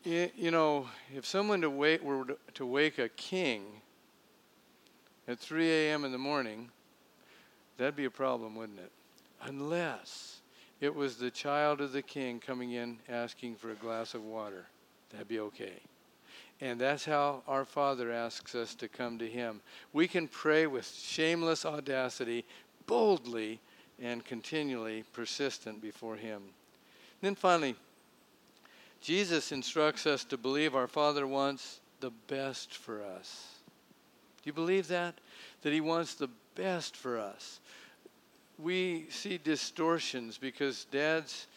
You, 0.03 0.29
you 0.35 0.51
know, 0.51 0.87
if 1.13 1.25
someone 1.25 1.59
to 1.61 1.69
wait 1.69 2.01
were 2.01 2.25
to 2.53 2.65
wake 2.65 2.99
a 2.99 3.09
king 3.09 3.65
at 5.27 5.39
3 5.39 5.69
a.m. 5.69 6.05
in 6.05 6.13
the 6.13 6.17
morning, 6.17 6.69
that'd 7.77 7.95
be 7.95 8.05
a 8.05 8.11
problem, 8.11 8.55
wouldn't 8.55 8.79
it? 8.79 8.91
Unless 9.41 10.39
it 10.83 10.93
was 10.93 11.15
the 11.15 11.31
child 11.31 11.79
of 11.79 11.93
the 11.93 12.01
king 12.01 12.41
coming 12.41 12.71
in 12.71 12.97
asking 13.07 13.55
for 13.55 13.71
a 13.71 13.75
glass 13.75 14.13
of 14.13 14.25
water, 14.25 14.65
that'd 15.09 15.29
be 15.29 15.39
okay. 15.39 15.79
And 16.59 16.77
that's 16.79 17.05
how 17.05 17.41
our 17.47 17.63
Father 17.63 18.11
asks 18.11 18.53
us 18.53 18.75
to 18.75 18.89
come 18.89 19.17
to 19.19 19.27
Him. 19.27 19.61
We 19.93 20.09
can 20.09 20.27
pray 20.27 20.67
with 20.67 20.85
shameless 20.85 21.65
audacity, 21.65 22.43
boldly 22.85 23.61
and 24.01 24.25
continually 24.25 25.05
persistent 25.13 25.81
before 25.81 26.17
Him. 26.17 26.41
And 26.41 27.21
then 27.21 27.35
finally, 27.35 27.75
Jesus 28.99 29.53
instructs 29.53 30.05
us 30.05 30.25
to 30.25 30.37
believe 30.37 30.75
our 30.75 30.87
Father 30.87 31.25
wants 31.25 31.79
the 32.01 32.11
best 32.27 32.75
for 32.75 33.01
us. 33.01 33.47
Do 34.41 34.49
you 34.49 34.53
believe 34.53 34.89
that? 34.89 35.15
That 35.61 35.71
He 35.71 35.79
wants 35.79 36.15
the 36.15 36.29
best 36.55 36.97
for 36.97 37.17
us. 37.17 37.61
We 38.59 39.07
see 39.09 39.37
distortions 39.37 40.37
because 40.37 40.85
dads 40.85 41.47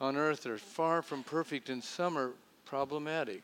on 0.00 0.16
earth 0.16 0.46
are 0.46 0.58
far 0.58 1.02
from 1.02 1.22
perfect 1.22 1.68
and 1.68 1.82
some 1.82 2.18
are 2.18 2.32
problematic, 2.64 3.42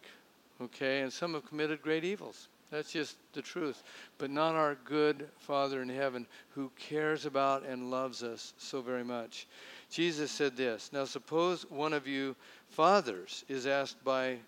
okay? 0.61 1.01
And 1.01 1.12
some 1.12 1.35
have 1.35 1.47
committed 1.47 1.83
great 1.83 2.05
evils. 2.05 2.49
That's 2.71 2.92
just 2.92 3.16
the 3.33 3.40
truth. 3.40 3.83
But 4.18 4.31
not 4.31 4.55
our 4.55 4.77
good 4.85 5.29
Father 5.38 5.81
in 5.81 5.88
heaven 5.88 6.27
who 6.51 6.71
cares 6.79 7.25
about 7.25 7.64
and 7.64 7.90
loves 7.90 8.23
us 8.23 8.53
so 8.59 8.83
very 8.83 9.05
much. 9.05 9.47
Jesus 9.90 10.31
said 10.31 10.57
this 10.57 10.90
Now, 10.92 11.05
suppose 11.05 11.62
one 11.71 11.92
of 11.92 12.07
you 12.07 12.37
fathers 12.71 13.44
is 13.49 13.66
asked 13.66 14.03
by 14.05 14.38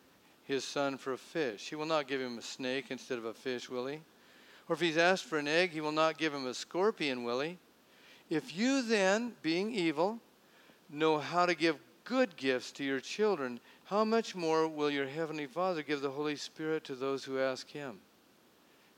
his 0.45 0.65
son 0.65 0.99
for 0.99 1.13
a 1.13 1.19
fish. 1.19 1.69
He 1.69 1.77
will 1.77 1.87
not 1.87 2.09
give 2.09 2.21
him 2.21 2.39
a 2.39 2.43
snake 2.43 2.87
instead 2.91 3.19
of 3.19 3.25
a 3.25 3.33
fish, 3.33 3.71
will 3.71 3.87
he? 3.87 4.01
Or 4.69 4.75
if 4.75 4.81
he's 4.81 4.99
asked 4.99 5.25
for 5.25 5.39
an 5.39 5.49
egg, 5.49 5.71
he 5.71 5.81
will 5.81 5.93
not 5.93 6.19
give 6.19 6.35
him 6.35 6.47
a 6.47 6.55
scorpion, 6.55 7.25
will 7.25 7.41
he? 7.41 7.57
If 8.31 8.57
you 8.57 8.83
then, 8.83 9.33
being 9.43 9.75
evil, 9.75 10.21
know 10.89 11.19
how 11.19 11.47
to 11.47 11.55
give 11.55 11.77
good 12.05 12.37
gifts 12.37 12.71
to 12.73 12.85
your 12.85 13.01
children, 13.01 13.61
how 13.85 14.05
much 14.05 14.37
more 14.37 14.69
will 14.69 14.91
your 14.91 15.07
heavenly 15.07 15.47
Father 15.47 15.83
give 15.83 16.01
the 16.01 16.11
Holy 16.11 16.37
Spirit 16.37 16.85
to 16.85 16.95
those 16.95 17.25
who 17.25 17.41
ask 17.41 17.69
him? 17.69 17.99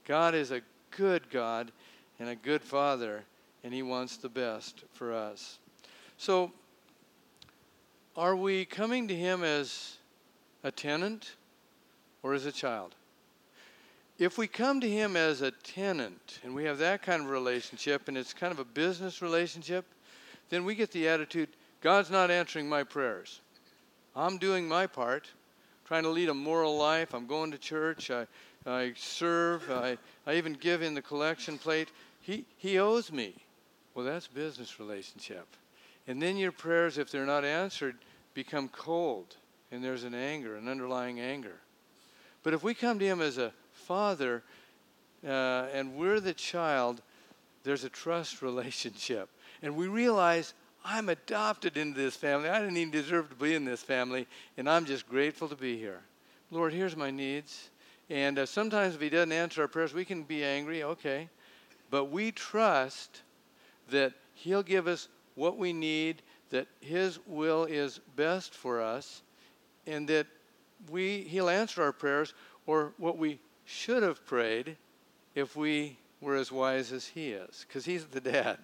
God 0.06 0.34
is 0.34 0.50
a 0.50 0.60
good 0.90 1.30
God 1.30 1.72
and 2.18 2.28
a 2.28 2.36
good 2.36 2.62
Father, 2.62 3.24
and 3.64 3.72
He 3.72 3.82
wants 3.82 4.16
the 4.16 4.28
best 4.28 4.84
for 4.92 5.12
us. 5.12 5.58
So, 6.18 6.52
are 8.16 8.36
we 8.36 8.64
coming 8.64 9.08
to 9.08 9.14
Him 9.14 9.42
as 9.42 9.96
a 10.62 10.70
tenant 10.70 11.36
or 12.22 12.34
as 12.34 12.46
a 12.46 12.52
child? 12.52 12.94
If 14.18 14.38
we 14.38 14.46
come 14.46 14.80
to 14.80 14.88
Him 14.88 15.16
as 15.16 15.42
a 15.42 15.50
tenant 15.50 16.40
and 16.44 16.54
we 16.54 16.64
have 16.64 16.78
that 16.78 17.02
kind 17.02 17.22
of 17.22 17.30
relationship 17.30 18.08
and 18.08 18.16
it's 18.16 18.34
kind 18.34 18.52
of 18.52 18.58
a 18.58 18.64
business 18.64 19.22
relationship, 19.22 19.84
then 20.50 20.64
we 20.64 20.74
get 20.74 20.90
the 20.92 21.08
attitude 21.08 21.48
God's 21.80 22.10
not 22.10 22.30
answering 22.30 22.68
my 22.68 22.84
prayers. 22.84 23.40
I'm 24.14 24.38
doing 24.38 24.68
my 24.68 24.86
part, 24.86 25.28
trying 25.84 26.04
to 26.04 26.10
lead 26.10 26.28
a 26.28 26.34
moral 26.34 26.76
life. 26.76 27.12
I'm 27.12 27.26
going 27.26 27.50
to 27.50 27.58
church. 27.58 28.10
I, 28.10 28.26
I 28.64 28.92
serve, 28.96 29.68
I, 29.70 29.98
I 30.26 30.34
even 30.34 30.52
give 30.52 30.82
in 30.82 30.94
the 30.94 31.02
collection 31.02 31.58
plate. 31.58 31.90
He, 32.20 32.44
he 32.56 32.78
owes 32.78 33.10
me. 33.10 33.34
Well, 33.94 34.04
that's 34.04 34.28
business 34.28 34.78
relationship. 34.78 35.46
And 36.06 36.22
then 36.22 36.36
your 36.36 36.52
prayers, 36.52 36.98
if 36.98 37.10
they're 37.10 37.26
not 37.26 37.44
answered, 37.44 37.96
become 38.34 38.68
cold. 38.68 39.36
And 39.72 39.82
there's 39.82 40.04
an 40.04 40.14
anger, 40.14 40.56
an 40.56 40.68
underlying 40.68 41.18
anger. 41.18 41.56
But 42.42 42.54
if 42.54 42.62
we 42.62 42.74
come 42.74 42.98
to 43.00 43.04
Him 43.04 43.20
as 43.20 43.38
a 43.38 43.52
father 43.82 44.42
uh, 45.26 45.66
and 45.72 45.94
we're 45.94 46.20
the 46.20 46.34
child, 46.34 47.00
there's 47.64 47.84
a 47.84 47.88
trust 47.88 48.42
relationship. 48.42 49.28
And 49.62 49.76
we 49.76 49.86
realize 49.86 50.54
I'm 50.84 51.08
adopted 51.08 51.76
into 51.76 51.98
this 51.98 52.16
family. 52.16 52.48
I 52.48 52.60
didn't 52.60 52.76
even 52.76 52.90
deserve 52.90 53.28
to 53.28 53.36
be 53.36 53.54
in 53.54 53.64
this 53.64 53.82
family, 53.82 54.26
and 54.56 54.68
I'm 54.68 54.84
just 54.84 55.08
grateful 55.08 55.48
to 55.48 55.54
be 55.54 55.76
here. 55.76 56.00
Lord, 56.50 56.72
here's 56.72 56.96
my 56.96 57.10
needs. 57.10 57.70
And 58.10 58.40
uh, 58.40 58.46
sometimes 58.46 58.94
if 58.94 59.00
He 59.00 59.08
doesn't 59.08 59.32
answer 59.32 59.62
our 59.62 59.68
prayers, 59.68 59.94
we 59.94 60.04
can 60.04 60.24
be 60.24 60.44
angry, 60.44 60.82
okay. 60.82 61.28
But 61.90 62.06
we 62.06 62.32
trust 62.32 63.22
that 63.90 64.12
He'll 64.34 64.62
give 64.62 64.88
us 64.88 65.08
what 65.36 65.56
we 65.56 65.72
need, 65.72 66.22
that 66.50 66.66
His 66.80 67.20
will 67.26 67.64
is 67.64 68.00
best 68.16 68.54
for 68.54 68.82
us, 68.82 69.22
and 69.86 70.08
that 70.08 70.26
we, 70.90 71.22
He'll 71.22 71.48
answer 71.48 71.82
our 71.82 71.92
prayers 71.92 72.34
or 72.66 72.92
what 72.98 73.18
we 73.18 73.38
should 73.64 74.02
have 74.02 74.24
prayed 74.26 74.76
if 75.34 75.56
we 75.56 75.96
were 76.20 76.36
as 76.36 76.52
wise 76.52 76.92
as 76.92 77.06
He 77.06 77.30
is, 77.30 77.64
because 77.66 77.84
He's 77.84 78.04
the 78.06 78.20
dad 78.20 78.58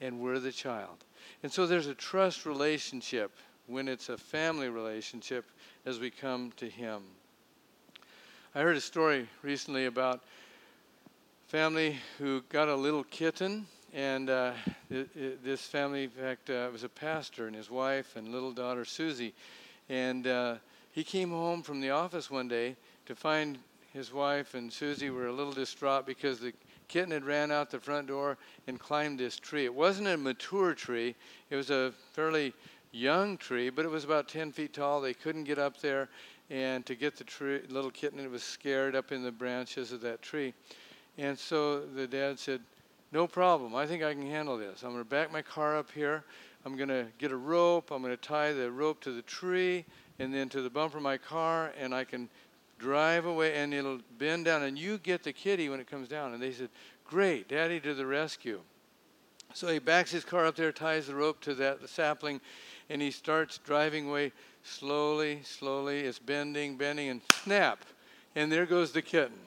and 0.00 0.20
we're 0.20 0.38
the 0.38 0.52
child. 0.52 1.04
And 1.42 1.52
so 1.52 1.66
there's 1.66 1.86
a 1.86 1.94
trust 1.94 2.46
relationship 2.46 3.32
when 3.66 3.88
it's 3.88 4.08
a 4.08 4.16
family 4.16 4.68
relationship 4.68 5.44
as 5.86 5.98
we 5.98 6.10
come 6.10 6.52
to 6.56 6.68
Him. 6.68 7.02
I 8.54 8.60
heard 8.60 8.76
a 8.76 8.82
story 8.82 9.28
recently 9.42 9.86
about 9.86 10.16
a 10.16 11.50
family 11.50 11.96
who 12.18 12.42
got 12.48 12.68
a 12.68 12.74
little 12.74 13.04
kitten, 13.04 13.66
and 13.94 14.28
uh, 14.30 14.52
this 14.90 15.62
family, 15.62 16.04
in 16.04 16.10
fact, 16.10 16.50
uh, 16.50 16.68
was 16.72 16.84
a 16.84 16.88
pastor 16.88 17.46
and 17.46 17.56
his 17.56 17.70
wife 17.70 18.16
and 18.16 18.28
little 18.28 18.52
daughter 18.52 18.84
Susie, 18.84 19.34
and 19.88 20.26
uh, 20.26 20.56
he 20.92 21.04
came 21.04 21.30
home 21.30 21.62
from 21.62 21.80
the 21.80 21.90
office 21.90 22.30
one 22.30 22.48
day 22.48 22.76
to 23.06 23.14
find 23.14 23.58
his 23.92 24.12
wife 24.12 24.54
and 24.54 24.72
Susie 24.72 25.10
were 25.10 25.26
a 25.26 25.32
little 25.32 25.52
distraught 25.52 26.06
because 26.06 26.40
the 26.40 26.52
kitten 26.88 27.10
had 27.10 27.24
ran 27.24 27.50
out 27.50 27.70
the 27.70 27.80
front 27.80 28.08
door 28.08 28.38
and 28.66 28.78
climbed 28.78 29.18
this 29.18 29.38
tree. 29.38 29.64
It 29.64 29.74
wasn't 29.74 30.08
a 30.08 30.16
mature 30.16 30.74
tree; 30.74 31.14
it 31.50 31.56
was 31.56 31.70
a 31.70 31.92
fairly 32.12 32.54
young 32.90 33.36
tree, 33.36 33.70
but 33.70 33.84
it 33.84 33.90
was 33.90 34.04
about 34.04 34.28
10 34.28 34.52
feet 34.52 34.74
tall. 34.74 35.00
They 35.00 35.14
couldn't 35.14 35.44
get 35.44 35.58
up 35.58 35.80
there, 35.80 36.08
and 36.50 36.84
to 36.86 36.94
get 36.94 37.16
the 37.16 37.24
tree, 37.24 37.60
little 37.68 37.90
kitten 37.90 38.20
it 38.20 38.30
was 38.30 38.42
scared 38.42 38.94
up 38.94 39.12
in 39.12 39.22
the 39.22 39.32
branches 39.32 39.92
of 39.92 40.00
that 40.02 40.22
tree. 40.22 40.54
And 41.18 41.38
so 41.38 41.80
the 41.80 42.06
dad 42.06 42.38
said, 42.38 42.60
No 43.10 43.26
problem. 43.26 43.74
I 43.74 43.86
think 43.86 44.02
I 44.02 44.14
can 44.14 44.26
handle 44.26 44.56
this. 44.56 44.82
I'm 44.82 44.92
going 44.92 45.04
to 45.04 45.08
back 45.08 45.32
my 45.32 45.42
car 45.42 45.76
up 45.76 45.90
here. 45.90 46.24
I'm 46.64 46.76
going 46.76 46.88
to 46.88 47.06
get 47.18 47.32
a 47.32 47.36
rope. 47.36 47.90
I'm 47.90 48.02
going 48.02 48.14
to 48.14 48.22
tie 48.22 48.52
the 48.52 48.70
rope 48.70 49.00
to 49.02 49.12
the 49.12 49.22
tree 49.22 49.84
and 50.18 50.32
then 50.32 50.48
to 50.50 50.62
the 50.62 50.70
bumper 50.70 50.98
of 50.98 51.02
my 51.02 51.18
car, 51.18 51.72
and 51.78 51.94
I 51.94 52.04
can 52.04 52.28
drive 52.82 53.24
away 53.24 53.54
and 53.54 53.72
it'll 53.72 54.00
bend 54.18 54.44
down, 54.44 54.62
and 54.64 54.76
you 54.76 54.98
get 54.98 55.22
the 55.22 55.32
kitty 55.32 55.68
when 55.68 55.80
it 55.80 55.88
comes 55.88 56.08
down. 56.08 56.34
And 56.34 56.42
they 56.42 56.52
said, 56.52 56.68
Great, 57.06 57.48
Daddy 57.48 57.78
to 57.80 57.94
the 57.94 58.06
rescue. 58.06 58.60
So 59.54 59.68
he 59.68 59.78
backs 59.78 60.10
his 60.10 60.24
car 60.24 60.46
up 60.46 60.56
there, 60.56 60.72
ties 60.72 61.06
the 61.06 61.14
rope 61.14 61.40
to 61.42 61.54
that 61.54 61.80
the 61.80 61.88
sapling, 61.88 62.40
and 62.88 63.00
he 63.00 63.10
starts 63.10 63.58
driving 63.58 64.08
away 64.08 64.32
slowly, 64.64 65.40
slowly. 65.44 66.00
It's 66.00 66.18
bending, 66.18 66.76
bending, 66.76 67.08
and 67.10 67.20
snap. 67.42 67.84
And 68.34 68.50
there 68.50 68.66
goes 68.66 68.92
the 68.92 69.02
kitten. 69.02 69.38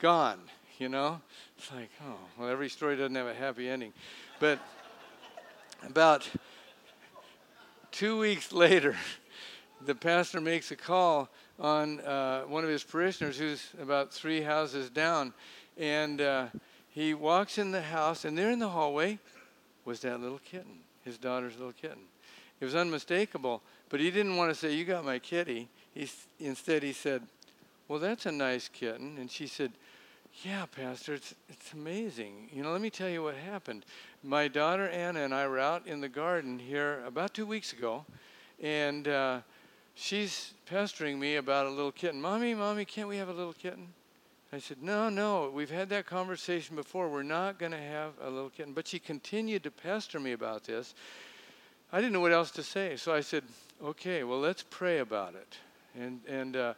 Gone, 0.00 0.40
you 0.78 0.88
know? 0.88 1.20
It's 1.56 1.72
like, 1.72 1.90
oh, 2.06 2.18
well, 2.36 2.48
every 2.48 2.68
story 2.68 2.96
doesn't 2.96 3.14
have 3.14 3.26
a 3.26 3.34
happy 3.34 3.68
ending. 3.68 3.92
But 4.40 4.58
about 5.86 6.28
two 7.92 8.18
weeks 8.18 8.52
later, 8.52 8.96
the 9.86 9.94
pastor 9.94 10.40
makes 10.40 10.72
a 10.72 10.76
call 10.76 11.28
on 11.58 12.00
uh, 12.00 12.42
one 12.42 12.64
of 12.64 12.70
his 12.70 12.84
parishioners 12.84 13.38
who's 13.38 13.70
about 13.80 14.12
three 14.12 14.42
houses 14.42 14.90
down. 14.90 15.32
And 15.76 16.20
uh, 16.20 16.46
he 16.90 17.14
walks 17.14 17.58
in 17.58 17.70
the 17.70 17.82
house, 17.82 18.24
and 18.24 18.36
there 18.36 18.50
in 18.50 18.58
the 18.58 18.68
hallway 18.68 19.18
was 19.84 20.00
that 20.00 20.20
little 20.20 20.40
kitten, 20.44 20.80
his 21.04 21.18
daughter's 21.18 21.56
little 21.56 21.72
kitten. 21.72 22.02
It 22.60 22.64
was 22.64 22.74
unmistakable, 22.74 23.62
but 23.88 24.00
he 24.00 24.10
didn't 24.10 24.36
want 24.36 24.50
to 24.50 24.54
say, 24.54 24.74
You 24.74 24.84
got 24.84 25.04
my 25.04 25.18
kitty. 25.18 25.68
He, 25.94 26.08
instead, 26.40 26.82
he 26.82 26.92
said, 26.92 27.22
Well, 27.86 27.98
that's 27.98 28.26
a 28.26 28.32
nice 28.32 28.68
kitten. 28.68 29.16
And 29.18 29.30
she 29.30 29.46
said, 29.46 29.72
Yeah, 30.44 30.66
Pastor, 30.66 31.14
it's, 31.14 31.34
it's 31.48 31.72
amazing. 31.72 32.50
You 32.52 32.64
know, 32.64 32.72
let 32.72 32.80
me 32.80 32.90
tell 32.90 33.08
you 33.08 33.22
what 33.22 33.36
happened. 33.36 33.84
My 34.24 34.48
daughter 34.48 34.88
Anna 34.88 35.20
and 35.20 35.32
I 35.32 35.46
were 35.46 35.60
out 35.60 35.86
in 35.86 36.00
the 36.00 36.08
garden 36.08 36.58
here 36.58 37.02
about 37.06 37.32
two 37.32 37.46
weeks 37.46 37.72
ago, 37.72 38.04
and 38.60 39.06
uh, 39.06 39.40
she's 39.98 40.54
pestering 40.66 41.18
me 41.18 41.36
about 41.36 41.66
a 41.66 41.70
little 41.70 41.92
kitten. 41.92 42.20
Mommy, 42.20 42.54
Mommy, 42.54 42.84
can't 42.84 43.08
we 43.08 43.16
have 43.16 43.28
a 43.28 43.32
little 43.32 43.52
kitten? 43.52 43.88
I 44.52 44.58
said, 44.58 44.82
No, 44.82 45.08
no, 45.08 45.50
we've 45.52 45.70
had 45.70 45.88
that 45.90 46.06
conversation 46.06 46.76
before. 46.76 47.08
We're 47.08 47.22
not 47.22 47.58
going 47.58 47.72
to 47.72 47.78
have 47.78 48.12
a 48.22 48.30
little 48.30 48.50
kitten. 48.50 48.72
But 48.72 48.86
she 48.86 48.98
continued 48.98 49.62
to 49.64 49.70
pester 49.70 50.18
me 50.18 50.32
about 50.32 50.64
this. 50.64 50.94
I 51.92 51.98
didn't 52.00 52.12
know 52.12 52.20
what 52.20 52.32
else 52.32 52.50
to 52.52 52.62
say. 52.62 52.96
So 52.96 53.12
I 53.12 53.20
said, 53.20 53.44
Okay, 53.82 54.24
well, 54.24 54.40
let's 54.40 54.64
pray 54.70 54.98
about 54.98 55.34
it. 55.34 55.56
And, 56.00 56.20
and, 56.28 56.56
uh, 56.56 56.74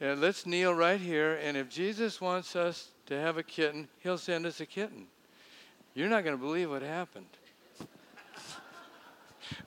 and 0.00 0.20
let's 0.20 0.44
kneel 0.44 0.74
right 0.74 1.00
here. 1.00 1.38
And 1.42 1.56
if 1.56 1.70
Jesus 1.70 2.20
wants 2.20 2.56
us 2.56 2.88
to 3.06 3.18
have 3.18 3.38
a 3.38 3.42
kitten, 3.42 3.88
he'll 4.00 4.18
send 4.18 4.46
us 4.46 4.60
a 4.60 4.66
kitten. 4.66 5.06
You're 5.94 6.08
not 6.08 6.24
going 6.24 6.36
to 6.36 6.42
believe 6.42 6.70
what 6.70 6.82
happened. 6.82 7.26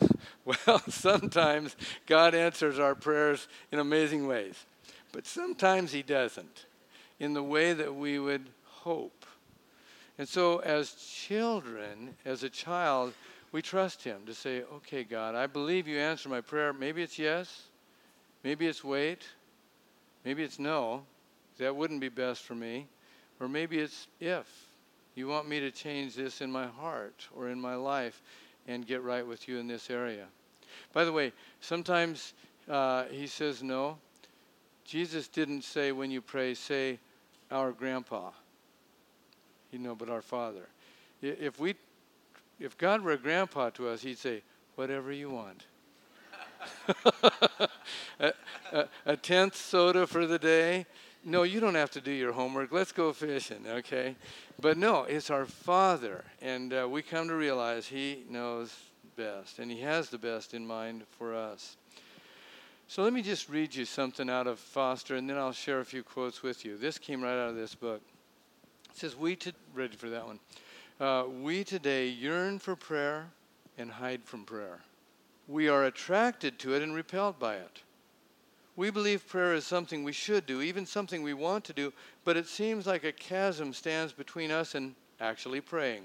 well, 0.48 0.80
sometimes 0.90 1.76
God 2.06 2.34
answers 2.34 2.80
our 2.80 2.96
prayers 2.96 3.48
in 3.72 3.80
amazing 3.80 4.28
ways, 4.28 4.66
but 5.12 5.26
sometimes 5.26 5.92
He 5.92 6.02
doesn't 6.02 6.66
in 7.20 7.34
the 7.34 7.44
way 7.44 7.74
that 7.74 7.94
we 7.94 8.20
would 8.20 8.48
hope. 8.64 9.26
And 10.18 10.28
so, 10.28 10.60
as 10.60 10.94
children, 10.94 12.16
as 12.26 12.44
a 12.44 12.50
child, 12.50 13.14
we 13.52 13.62
trust 13.62 14.04
Him 14.04 14.22
to 14.26 14.34
say, 14.34 14.64
Okay, 14.76 15.04
God, 15.04 15.36
I 15.36 15.48
believe 15.48 15.88
you 15.88 16.00
answer 16.00 16.30
my 16.30 16.42
prayer. 16.42 16.72
Maybe 16.74 17.04
it's 17.04 17.20
yes, 17.20 17.64
maybe 18.44 18.68
it's 18.68 18.84
wait, 18.84 19.24
maybe 20.24 20.44
it's 20.44 20.60
no. 20.60 21.04
That 21.58 21.76
wouldn't 21.76 22.02
be 22.02 22.10
best 22.10 22.44
for 22.44 22.54
me. 22.54 22.86
Or 23.40 23.48
maybe 23.48 23.80
it's 23.80 24.08
if 24.20 24.48
you 25.16 25.28
want 25.28 25.50
me 25.50 25.60
to 25.60 25.72
change 25.72 26.16
this 26.16 26.42
in 26.42 26.52
my 26.52 26.68
heart 26.68 27.28
or 27.36 27.50
in 27.50 27.60
my 27.60 27.74
life 27.76 28.22
and 28.68 28.86
get 28.86 29.02
right 29.04 29.26
with 29.26 29.48
you 29.48 29.58
in 29.58 29.68
this 29.68 29.90
area. 29.90 30.26
By 30.94 31.06
the 31.06 31.12
way, 31.12 31.32
sometimes 31.62 32.34
uh, 32.70 33.06
he 33.06 33.28
says 33.28 33.64
no. 33.64 33.98
Jesus 34.84 35.28
didn't 35.28 35.64
say 35.64 35.92
when 35.92 36.12
you 36.12 36.22
pray, 36.22 36.54
say, 36.54 37.00
our 37.52 37.72
grandpa. 37.72 38.32
You 39.72 39.80
know, 39.80 39.96
but 39.96 40.10
our 40.10 40.22
father. 40.22 40.68
If 41.22 41.60
we, 41.60 41.76
if 42.60 42.78
God 42.78 43.02
were 43.02 43.12
a 43.12 43.18
grandpa 43.18 43.70
to 43.72 43.90
us, 43.90 44.02
he'd 44.02 44.18
say, 44.18 44.44
whatever 44.76 45.12
you 45.12 45.30
want. 45.30 45.66
a, 48.20 48.34
a, 48.72 48.86
a, 49.06 49.18
tenth 49.18 49.56
soda 49.56 50.08
for 50.08 50.26
the 50.26 50.40
day. 50.40 50.86
No, 51.28 51.44
you 51.44 51.60
don't 51.60 51.76
have 51.76 51.92
to 51.92 52.00
do 52.00 52.12
your 52.12 52.32
homework. 52.32 52.72
Let's 52.72 52.94
go 52.94 53.12
fishing, 53.12 53.66
okay? 53.68 54.16
But 54.62 54.78
no, 54.78 55.04
it's 55.04 55.30
our 55.30 55.46
Father. 55.46 56.24
And 56.42 56.74
uh, 56.74 56.88
we 56.90 57.02
come 57.02 57.28
to 57.28 57.36
realize 57.36 57.86
He 57.86 58.24
knows 58.30 58.74
best, 59.18 59.60
and 59.60 59.70
He 59.70 59.82
has 59.82 60.10
the 60.10 60.18
best 60.18 60.54
in 60.54 60.66
mind 60.66 61.04
for 61.20 61.36
us. 61.36 61.76
So 62.88 63.04
let 63.04 63.12
me 63.12 63.22
just 63.22 63.50
read 63.50 63.76
you 63.76 63.84
something 63.84 64.30
out 64.30 64.48
of 64.48 64.58
Foster, 64.58 65.18
and 65.18 65.30
then 65.30 65.38
I'll 65.38 65.52
share 65.52 65.82
a 65.82 65.86
few 65.86 66.02
quotes 66.02 66.44
with 66.44 66.64
you. 66.64 66.78
This 66.78 66.98
came 66.98 67.22
right 67.22 67.38
out 67.38 67.50
of 67.50 67.56
this 67.58 67.76
book. 67.76 68.02
It 68.92 68.98
says, 68.98 69.14
We, 69.14 69.36
to, 69.36 69.52
ready 69.76 69.98
for 69.98 70.10
that 70.10 70.26
one. 70.26 70.40
Uh, 70.98 71.26
we 71.42 71.66
today 71.66 72.08
yearn 72.08 72.58
for 72.58 72.78
prayer 72.78 73.28
and 73.78 73.92
hide 73.92 74.24
from 74.24 74.46
prayer. 74.46 74.80
We 75.46 75.68
are 75.68 75.84
attracted 75.84 76.58
to 76.60 76.74
it 76.74 76.82
and 76.82 76.96
repelled 76.96 77.38
by 77.38 77.56
it. 77.56 77.82
We 78.78 78.92
believe 78.92 79.28
prayer 79.28 79.56
is 79.56 79.66
something 79.66 80.04
we 80.04 80.14
should 80.14 80.46
do, 80.46 80.62
even 80.62 80.86
something 80.86 81.24
we 81.24 81.34
want 81.34 81.66
to 81.66 81.74
do, 81.74 81.92
but 82.24 82.38
it 82.38 82.48
seems 82.48 82.86
like 82.86 83.04
a 83.04 83.12
chasm 83.12 83.74
stands 83.74 84.14
between 84.14 84.52
us 84.52 84.76
and 84.76 84.94
actually 85.20 85.62
praying. 85.62 86.04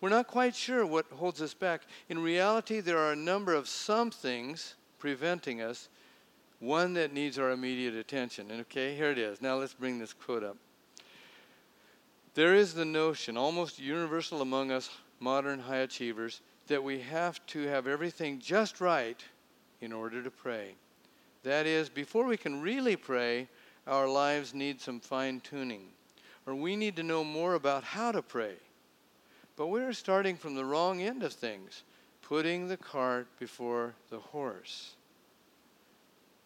We're 0.00 0.08
not 0.08 0.28
quite 0.28 0.54
sure 0.54 0.86
what 0.86 1.06
holds 1.10 1.42
us 1.42 1.54
back. 1.54 1.82
In 2.08 2.20
reality, 2.20 2.78
there 2.78 2.98
are 2.98 3.12
a 3.12 3.16
number 3.16 3.52
of 3.52 3.68
somethings 3.68 4.76
preventing 5.00 5.60
us, 5.60 5.88
one 6.60 6.94
that 6.94 7.12
needs 7.12 7.36
our 7.36 7.50
immediate 7.50 7.94
attention. 7.94 8.52
And 8.52 8.60
okay, 8.60 8.94
here 8.94 9.10
it 9.10 9.18
is. 9.18 9.42
Now 9.42 9.56
let's 9.56 9.74
bring 9.74 9.98
this 9.98 10.12
quote 10.12 10.44
up. 10.44 10.56
There 12.34 12.54
is 12.54 12.74
the 12.74 12.84
notion, 12.84 13.36
almost 13.36 13.80
universal 13.80 14.40
among 14.40 14.70
us 14.70 14.88
modern 15.18 15.58
high 15.58 15.78
achievers, 15.78 16.42
that 16.68 16.82
we 16.82 17.00
have 17.00 17.44
to 17.48 17.66
have 17.66 17.88
everything 17.88 18.38
just 18.38 18.80
right 18.80 19.20
in 19.80 19.92
order 19.92 20.22
to 20.22 20.30
pray. 20.30 20.76
That 21.42 21.66
is, 21.66 21.88
before 21.88 22.26
we 22.26 22.36
can 22.36 22.60
really 22.60 22.96
pray, 22.96 23.48
our 23.86 24.08
lives 24.08 24.54
need 24.54 24.80
some 24.80 25.00
fine 25.00 25.40
tuning, 25.40 25.88
or 26.46 26.54
we 26.54 26.76
need 26.76 26.96
to 26.96 27.02
know 27.02 27.24
more 27.24 27.54
about 27.54 27.82
how 27.82 28.12
to 28.12 28.22
pray. 28.22 28.54
But 29.56 29.66
we're 29.66 29.92
starting 29.92 30.36
from 30.36 30.54
the 30.54 30.64
wrong 30.64 31.02
end 31.02 31.22
of 31.22 31.32
things 31.32 31.82
putting 32.22 32.68
the 32.68 32.76
cart 32.76 33.26
before 33.38 33.94
the 34.08 34.18
horse. 34.18 34.94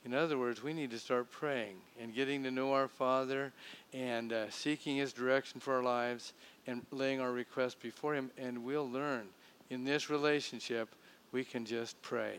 In 0.04 0.14
other 0.14 0.38
words, 0.38 0.62
we 0.62 0.72
need 0.72 0.90
to 0.92 0.98
start 0.98 1.30
praying 1.30 1.76
and 2.00 2.14
getting 2.14 2.42
to 2.44 2.50
know 2.50 2.72
our 2.72 2.88
Father 2.88 3.52
and 3.92 4.32
uh, 4.32 4.48
seeking 4.50 4.96
His 4.96 5.12
direction 5.12 5.61
for 5.61 5.74
our 5.74 5.82
lives 5.82 6.32
and 6.66 6.87
laying 6.90 7.20
our 7.20 7.32
requests 7.32 7.74
before 7.74 8.14
Him, 8.14 8.30
and 8.38 8.64
we'll 8.64 8.88
learn 8.88 9.26
in 9.68 9.85
this 9.85 10.09
relationship 10.09 10.94
we 11.32 11.44
can 11.44 11.64
just 11.64 12.00
pray. 12.02 12.37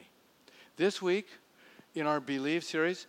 This 0.77 1.01
week, 1.01 1.27
in 1.99 2.05
our 2.05 2.19
Believe 2.19 2.63
series, 2.63 3.07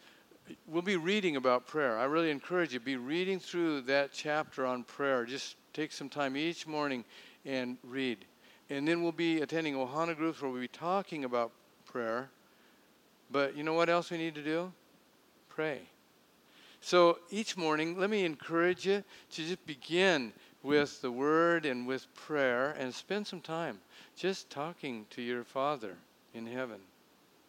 we'll 0.66 0.82
be 0.82 0.96
reading 0.96 1.36
about 1.36 1.66
prayer. 1.66 1.98
I 1.98 2.04
really 2.04 2.30
encourage 2.30 2.72
you, 2.72 2.80
be 2.80 2.96
reading 2.96 3.38
through 3.38 3.82
that 3.82 4.12
chapter 4.12 4.64
on 4.64 4.82
prayer. 4.84 5.26
Just 5.26 5.56
take 5.74 5.92
some 5.92 6.08
time 6.08 6.36
each 6.36 6.66
morning 6.66 7.04
and 7.44 7.76
read. 7.84 8.24
And 8.70 8.88
then 8.88 9.02
we'll 9.02 9.12
be 9.12 9.42
attending 9.42 9.74
Ohana 9.74 10.16
groups 10.16 10.40
where 10.40 10.50
we'll 10.50 10.60
be 10.60 10.68
talking 10.68 11.24
about 11.24 11.52
prayer. 11.84 12.30
But 13.30 13.56
you 13.56 13.62
know 13.62 13.74
what 13.74 13.90
else 13.90 14.10
we 14.10 14.16
need 14.16 14.34
to 14.36 14.42
do? 14.42 14.72
Pray. 15.48 15.80
So 16.80 17.18
each 17.30 17.56
morning, 17.56 17.98
let 17.98 18.08
me 18.08 18.24
encourage 18.24 18.86
you 18.86 19.04
to 19.32 19.42
just 19.42 19.66
begin 19.66 20.32
with 20.62 21.02
the 21.02 21.12
Word 21.12 21.66
and 21.66 21.86
with 21.86 22.12
prayer 22.14 22.74
and 22.78 22.94
spend 22.94 23.26
some 23.26 23.40
time 23.40 23.78
just 24.16 24.48
talking 24.48 25.04
to 25.10 25.20
your 25.20 25.44
Father 25.44 25.94
in 26.32 26.46
heaven. 26.46 26.78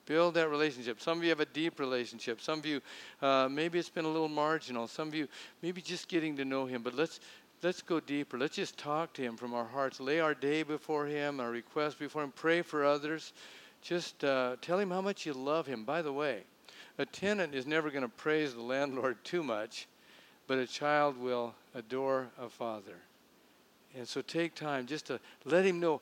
Build 0.10 0.34
that 0.34 0.50
relationship. 0.50 1.00
Some 1.00 1.20
of 1.20 1.24
you 1.24 1.30
have 1.30 1.40
a 1.40 1.46
deep 1.46 1.80
relationship. 1.80 2.42
Some 2.42 2.58
of 2.58 2.66
you, 2.66 2.82
uh, 3.22 3.48
maybe 3.48 3.78
it's 3.78 3.90
been 3.90 4.06
a 4.06 4.10
little 4.10 4.28
marginal. 4.28 4.88
Some 4.88 5.08
of 5.08 5.14
you, 5.14 5.28
maybe 5.62 5.84
just 5.84 6.08
getting 6.08 6.36
to 6.38 6.46
know 6.46 6.66
Him. 6.66 6.82
But 6.82 6.96
let's 6.96 7.20
let's 7.62 7.84
go 7.84 8.00
deeper. 8.00 8.36
Let's 8.36 8.56
just 8.56 8.76
talk 8.76 9.14
to 9.14 9.22
Him 9.22 9.38
from 9.38 9.54
our 9.54 9.66
hearts. 9.66 10.00
Lay 10.00 10.20
our 10.20 10.34
day 10.34 10.64
before 10.64 11.06
Him, 11.06 11.40
our 11.40 11.52
requests 11.52 11.94
before 11.94 12.24
Him. 12.24 12.32
Pray 12.32 12.64
for 12.64 12.84
others. 12.84 13.34
Just 13.84 14.24
uh, 14.24 14.56
tell 14.64 14.80
Him 14.80 14.90
how 14.90 15.02
much 15.02 15.28
you 15.28 15.34
love 15.34 15.68
Him. 15.68 15.84
By 15.84 16.02
the 16.02 16.12
way, 16.12 16.42
a 16.98 17.06
tenant 17.06 17.54
is 17.54 17.68
never 17.68 17.92
going 17.92 18.02
to 18.02 18.10
praise 18.10 18.56
the 18.56 18.64
landlord 18.64 19.18
too 19.24 19.44
much, 19.44 19.88
but 20.48 20.58
a 20.58 20.66
child 20.66 21.20
will 21.20 21.54
adore 21.76 22.30
a 22.42 22.50
father. 22.50 22.98
And 23.96 24.08
so 24.08 24.24
take 24.24 24.56
time 24.56 24.88
just 24.88 25.06
to 25.06 25.20
let 25.46 25.66
Him 25.66 25.80
know 25.80 26.02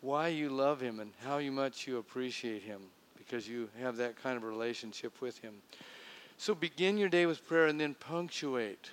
why 0.00 0.26
you 0.26 0.48
love 0.48 0.80
Him 0.80 0.98
and 0.98 1.12
how 1.24 1.38
much 1.38 1.86
you 1.86 1.98
appreciate 1.98 2.64
Him 2.64 2.80
because 3.24 3.48
you 3.48 3.68
have 3.80 3.96
that 3.96 4.20
kind 4.22 4.36
of 4.36 4.44
relationship 4.44 5.20
with 5.20 5.38
Him. 5.38 5.54
So 6.36 6.54
begin 6.54 6.98
your 6.98 7.08
day 7.08 7.26
with 7.26 7.46
prayer 7.46 7.66
and 7.66 7.80
then 7.80 7.94
punctuate 7.94 8.90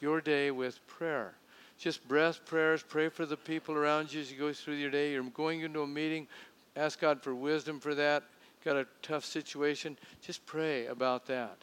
your 0.00 0.20
day 0.20 0.50
with 0.50 0.84
prayer. 0.86 1.34
just 1.78 2.06
breath 2.08 2.44
prayers. 2.46 2.82
Pray 2.82 3.08
for 3.08 3.26
the 3.26 3.36
people 3.36 3.74
around 3.74 4.12
you 4.12 4.20
as 4.20 4.32
you 4.32 4.38
go 4.38 4.52
through 4.52 4.74
your 4.74 4.90
day. 4.90 5.12
You're 5.12 5.24
going 5.24 5.60
into 5.60 5.82
a 5.82 5.86
meeting. 5.86 6.26
Ask 6.74 7.00
God 7.00 7.22
for 7.22 7.34
wisdom 7.34 7.80
for 7.80 7.94
that. 7.94 8.22
Got 8.64 8.76
a 8.76 8.86
tough 9.02 9.24
situation. 9.24 9.96
Just 10.22 10.44
pray 10.46 10.86
about 10.86 11.26
that. 11.26 11.56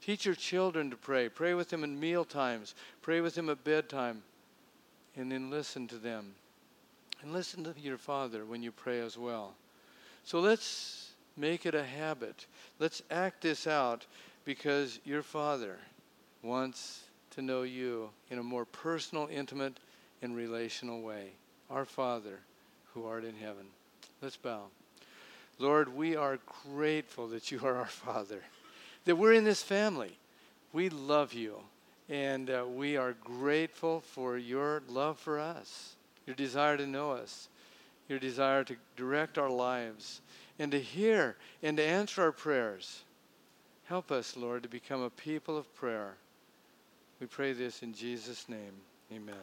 Teach 0.00 0.24
your 0.24 0.34
children 0.34 0.90
to 0.90 0.96
pray. 0.96 1.28
Pray 1.28 1.54
with 1.54 1.68
them 1.68 1.82
in 1.82 1.98
meal 1.98 2.24
times. 2.24 2.74
Pray 3.02 3.20
with 3.20 3.34
them 3.34 3.50
at 3.50 3.64
bedtime. 3.64 4.22
And 5.16 5.32
then 5.32 5.50
listen 5.50 5.88
to 5.88 5.96
them. 5.96 6.34
And 7.22 7.32
listen 7.32 7.64
to 7.64 7.74
your 7.80 7.98
Father 7.98 8.44
when 8.44 8.62
you 8.62 8.70
pray 8.70 9.00
as 9.00 9.18
well. 9.18 9.54
So 10.24 10.40
let's 10.40 11.05
make 11.36 11.66
it 11.66 11.74
a 11.74 11.84
habit. 11.84 12.46
Let's 12.78 13.02
act 13.10 13.42
this 13.42 13.66
out 13.66 14.06
because 14.44 15.00
your 15.04 15.22
Father 15.22 15.76
wants 16.42 17.02
to 17.32 17.42
know 17.42 17.62
you 17.62 18.10
in 18.30 18.38
a 18.38 18.42
more 18.42 18.64
personal, 18.64 19.28
intimate, 19.30 19.78
and 20.22 20.34
relational 20.34 21.02
way. 21.02 21.30
Our 21.70 21.84
Father 21.84 22.38
who 22.94 23.06
art 23.06 23.24
in 23.24 23.34
heaven. 23.36 23.66
Let's 24.22 24.36
bow. 24.36 24.62
Lord, 25.58 25.94
we 25.94 26.16
are 26.16 26.38
grateful 26.72 27.28
that 27.28 27.50
you 27.50 27.60
are 27.62 27.76
our 27.76 27.86
Father, 27.86 28.42
that 29.04 29.16
we're 29.16 29.34
in 29.34 29.44
this 29.44 29.62
family. 29.62 30.16
We 30.72 30.88
love 30.88 31.34
you, 31.34 31.60
and 32.08 32.50
uh, 32.50 32.64
we 32.66 32.96
are 32.96 33.14
grateful 33.24 34.00
for 34.00 34.38
your 34.38 34.82
love 34.88 35.18
for 35.18 35.38
us, 35.38 35.96
your 36.26 36.36
desire 36.36 36.76
to 36.76 36.86
know 36.86 37.12
us, 37.12 37.48
your 38.08 38.18
desire 38.18 38.64
to 38.64 38.76
direct 38.96 39.38
our 39.38 39.50
lives, 39.50 40.20
and 40.58 40.72
to 40.72 40.80
hear 40.80 41.36
and 41.62 41.76
to 41.76 41.82
answer 41.82 42.22
our 42.22 42.32
prayers. 42.32 43.02
Help 43.84 44.10
us, 44.10 44.36
Lord, 44.36 44.62
to 44.64 44.68
become 44.68 45.02
a 45.02 45.10
people 45.10 45.56
of 45.56 45.72
prayer. 45.74 46.14
We 47.20 47.26
pray 47.26 47.52
this 47.52 47.82
in 47.82 47.94
Jesus' 47.94 48.48
name. 48.48 48.72
Amen. 49.12 49.36